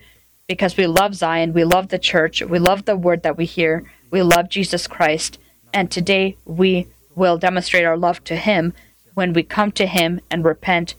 [0.47, 3.91] because we love Zion, we love the church, we love the word that we hear,
[4.11, 5.39] we love Jesus Christ,
[5.73, 6.87] and today we
[7.17, 8.73] will demonstrate our love to Him
[9.15, 10.95] when we come to Him and repent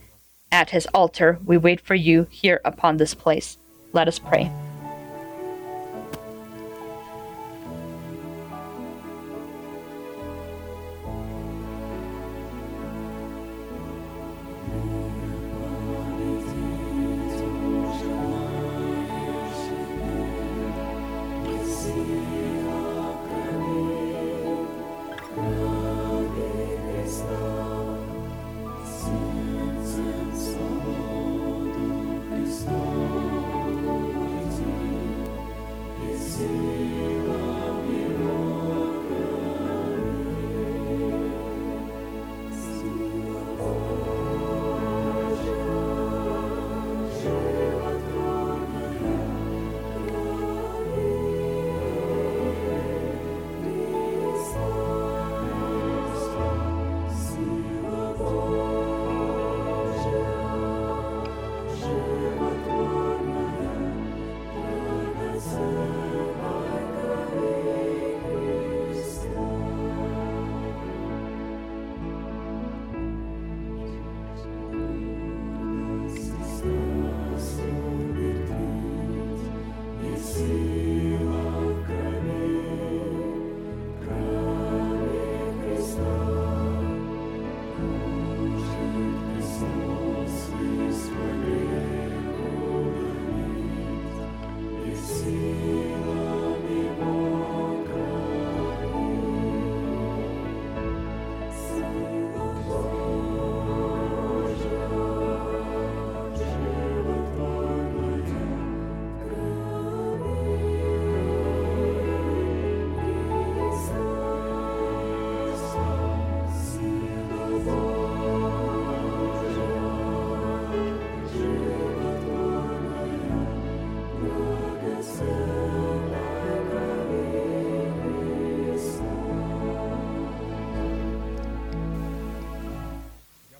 [0.52, 1.38] at His altar.
[1.46, 3.56] We wait for you here upon this place.
[3.94, 4.52] Let us pray.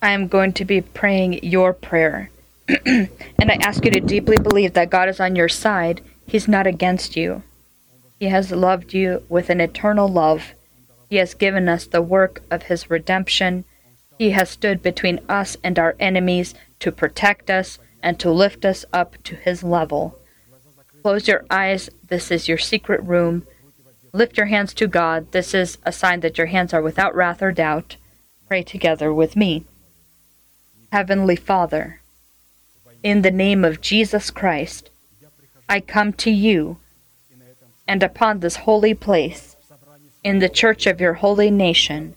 [0.08, 2.30] I am going to be praying your prayer.
[2.86, 6.00] and I ask you to deeply believe that God is on your side.
[6.26, 7.42] He's not against you.
[8.18, 10.54] He has loved you with an eternal love.
[11.10, 13.66] He has given us the work of His redemption.
[14.16, 18.86] He has stood between us and our enemies to protect us and to lift us
[18.94, 20.18] up to His level.
[21.02, 21.90] Close your eyes.
[22.06, 23.46] This is your secret room.
[24.14, 25.32] Lift your hands to God.
[25.32, 27.96] This is a sign that your hands are without wrath or doubt.
[28.48, 29.66] Pray together with me.
[30.90, 32.00] Heavenly Father,
[33.02, 34.88] in the name of Jesus Christ,
[35.68, 36.78] I come to you
[37.86, 39.56] and upon this holy place,
[40.24, 42.16] in the church of your holy nation,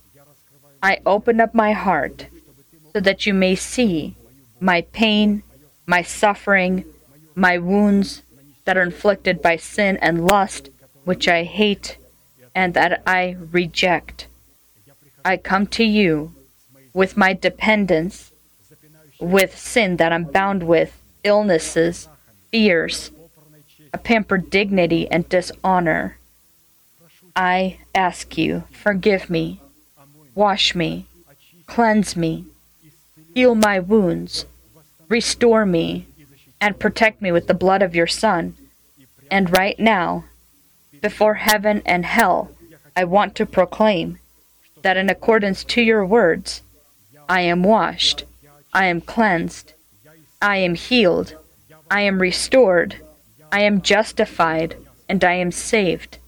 [0.81, 2.27] I open up my heart
[2.93, 4.15] so that you may see
[4.61, 5.43] my pain,
[5.85, 6.85] my suffering,
[7.35, 8.21] my wounds
[8.63, 10.69] that are inflicted by sin and lust,
[11.03, 11.97] which I hate
[12.55, 14.27] and that I reject.
[15.25, 16.33] I come to you
[16.93, 18.30] with my dependence,
[19.21, 22.09] with sin that I'm bound with, illnesses,
[22.51, 23.11] fears,
[23.93, 26.17] a pampered dignity and dishonor.
[27.35, 29.61] I ask you, forgive me,
[30.35, 31.05] wash me,
[31.67, 32.45] cleanse me,
[33.33, 34.45] heal my wounds,
[35.07, 36.07] restore me,
[36.59, 38.55] and protect me with the blood of your Son.
[39.29, 40.25] And right now,
[41.01, 42.51] before heaven and hell,
[42.95, 44.19] I want to proclaim
[44.81, 46.61] that in accordance to your words,
[47.29, 48.25] I am washed,
[48.73, 49.73] I am cleansed,
[50.41, 51.35] I am healed,
[51.89, 52.95] I am restored,
[53.51, 54.77] I am justified,
[55.09, 56.19] and I am saved.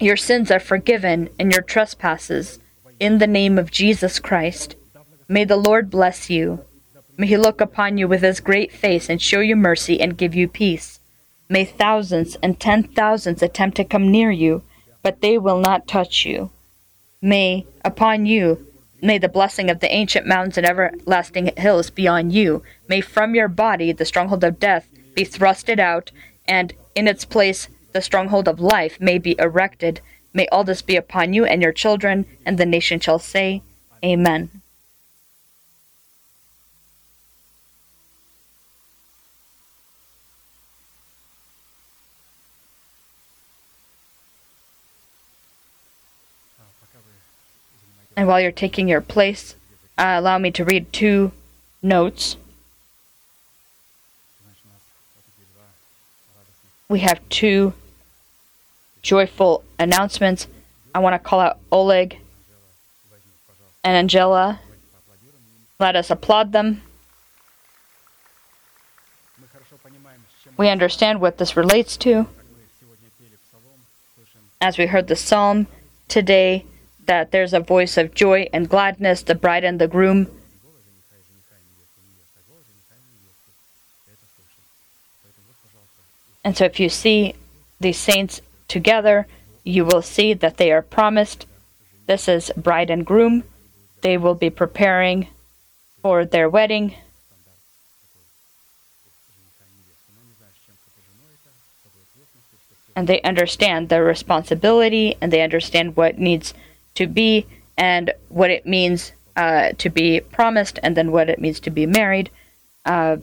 [0.00, 2.58] Your sins are forgiven and your trespasses
[2.98, 4.74] in the name of Jesus Christ.
[5.28, 6.64] May the Lord bless you.
[7.18, 10.34] May he look upon you with his great face and show you mercy and give
[10.34, 10.98] you peace.
[11.50, 14.62] May thousands and ten thousands attempt to come near you,
[15.02, 16.50] but they will not touch you.
[17.20, 18.66] May upon you
[19.02, 22.62] may the blessing of the ancient mountains and everlasting hills be on you.
[22.88, 26.10] May from your body the stronghold of death be thrusted out,
[26.46, 30.00] and in its place the stronghold of life may be erected.
[30.32, 33.62] May all this be upon you and your children, and the nation shall say,
[34.02, 34.61] Amen.
[48.16, 49.56] And while you're taking your place,
[49.96, 51.32] uh, allow me to read two
[51.82, 52.36] notes.
[56.88, 57.72] We have two
[59.00, 60.46] joyful announcements.
[60.94, 62.18] I want to call out Oleg
[63.82, 64.60] and Angela.
[65.80, 66.82] Let us applaud them.
[70.56, 72.26] We understand what this relates to.
[74.60, 75.66] As we heard the psalm
[76.08, 76.64] today,
[77.06, 80.28] that there's a voice of joy and gladness, the bride and the groom.
[86.44, 87.34] And so, if you see
[87.80, 89.26] these saints together,
[89.64, 91.46] you will see that they are promised.
[92.06, 93.44] This is bride and groom.
[94.00, 95.28] They will be preparing
[96.00, 96.96] for their wedding.
[102.94, 106.52] And they understand their responsibility and they understand what needs
[106.94, 107.46] to be
[107.76, 111.86] and what it means uh, to be promised and then what it means to be
[111.86, 112.30] married.
[112.84, 113.16] Uh,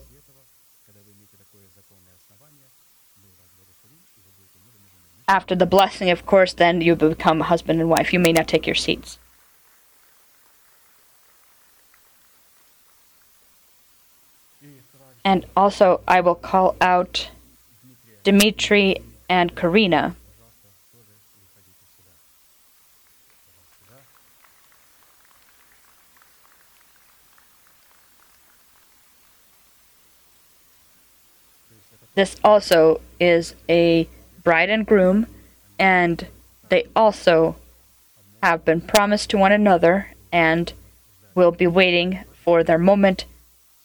[5.27, 8.11] after the blessing, of course, then you become husband and wife.
[8.11, 9.19] You may now take your seats.
[15.23, 17.29] And also, I will call out
[18.23, 18.95] Dmitri
[19.29, 20.15] and Karina.
[32.19, 34.05] This also is a
[34.43, 35.25] bride and groom,
[35.79, 36.27] and
[36.67, 37.55] they also
[38.43, 40.73] have been promised to one another and
[41.33, 43.23] will be waiting for their moment.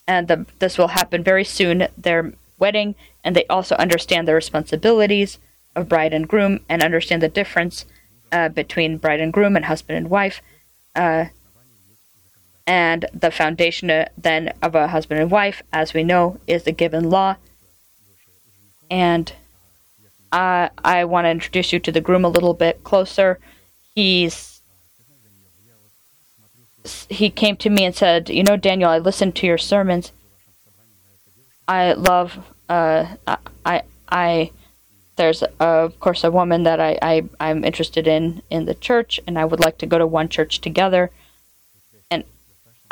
[0.09, 5.39] And the, this will happen very soon, their wedding, and they also understand the responsibilities
[5.77, 7.85] of bride and groom and understand the difference
[8.33, 10.43] uh, between bride and groom and husband and wife.
[10.97, 11.27] Uh,
[12.67, 16.73] and the foundation uh, then of a husband and wife, as we know, is the
[16.73, 17.37] given law
[18.95, 19.33] and
[20.31, 23.41] I I want to introduce you to the groom a little bit closer.
[23.93, 24.61] He's
[27.09, 30.13] he came to me and said, "You know, Daniel, I listened to your sermons.
[31.67, 32.39] I love
[32.69, 33.17] uh,
[33.67, 34.53] I I
[35.17, 39.19] there's uh, of course a woman that I, I I'm interested in in the church,
[39.27, 41.11] and I would like to go to one church together."
[42.13, 42.23] And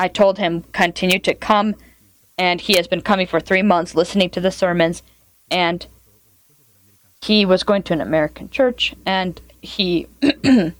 [0.00, 1.76] I told him continue to come,
[2.36, 5.02] and he has been coming for three months, listening to the sermons,
[5.48, 5.86] and
[7.22, 10.08] he was going to an American church, and he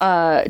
[0.00, 0.44] uh,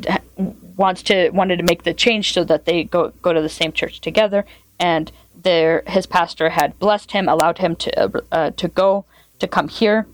[0.77, 3.73] wants to wanted to make the change so that they go go to the same
[3.73, 4.45] church together,
[4.79, 9.05] and their his pastor had blessed him, allowed him to uh, uh, to go
[9.41, 10.07] to come here,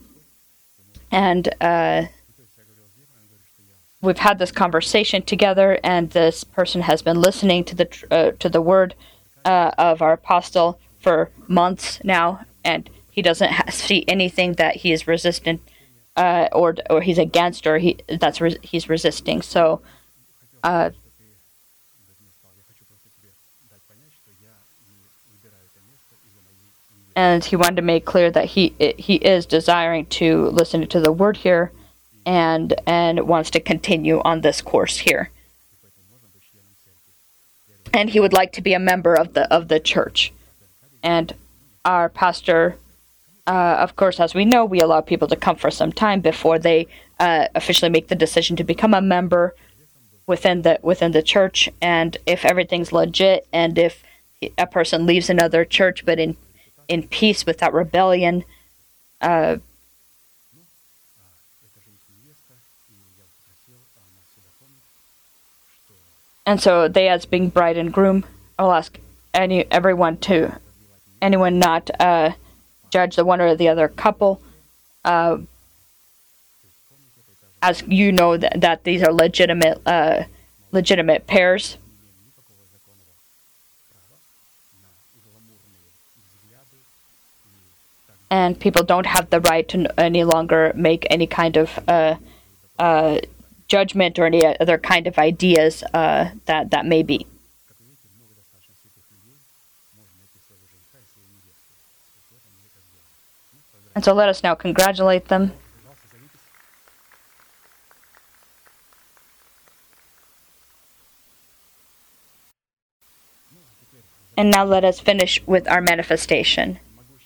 [1.11, 2.05] and uh,
[4.01, 8.49] we've had this conversation together, and this person has been listening to the uh, to
[8.49, 8.95] the word
[9.45, 12.89] uh, of our apostle for months now, and
[13.19, 15.59] he doesn't ha- see anything that he is resistant
[16.15, 19.41] uh, or or he's against or he that's re- he's resisting.
[19.41, 19.81] So.
[20.63, 20.91] Uh,
[27.15, 31.11] and he wanted to make clear that he he is desiring to listen to the
[31.11, 31.71] word here
[32.25, 35.29] and and wants to continue on this course here
[37.93, 40.31] and he would like to be a member of the of the church
[41.03, 41.33] and
[41.83, 42.77] our pastor
[43.49, 46.57] uh, of course as we know we allow people to come for some time before
[46.57, 46.87] they
[47.19, 49.53] uh, officially make the decision to become a member
[50.27, 54.03] within the within the church and if everything's legit and if
[54.57, 56.37] a person leaves another church but in
[56.89, 58.43] in peace without rebellion.
[59.21, 59.57] Uh,
[66.45, 68.25] and so they, as being bride and groom,
[68.57, 68.99] I'll ask
[69.33, 70.57] any everyone to
[71.21, 72.31] anyone not uh,
[72.89, 74.41] judge the one or the other couple.
[75.03, 75.37] Uh,
[77.61, 80.23] as you know that, that these are legitimate uh,
[80.71, 81.77] legitimate pairs.
[88.29, 92.15] and people don't have the right to any longer make any kind of uh,
[92.77, 93.19] uh,
[93.67, 97.25] judgment or any other kind of ideas uh, that that may be.
[103.95, 105.51] And so let us now congratulate them.
[114.37, 116.79] And now let us finish with our manifestation.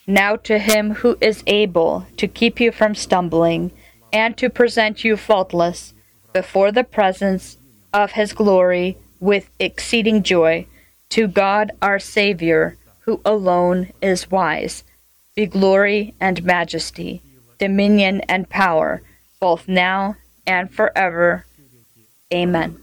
[0.07, 3.71] Now to him who is able to keep you from stumbling
[4.11, 5.93] and to present you faultless
[6.33, 7.57] before the presence
[7.93, 10.65] of his glory with exceeding joy,
[11.09, 14.83] to God our Savior, who alone is wise,
[15.35, 17.21] be glory and majesty,
[17.57, 19.01] dominion and power,
[19.39, 20.15] both now
[20.45, 21.45] and forever.
[22.33, 22.82] Amen.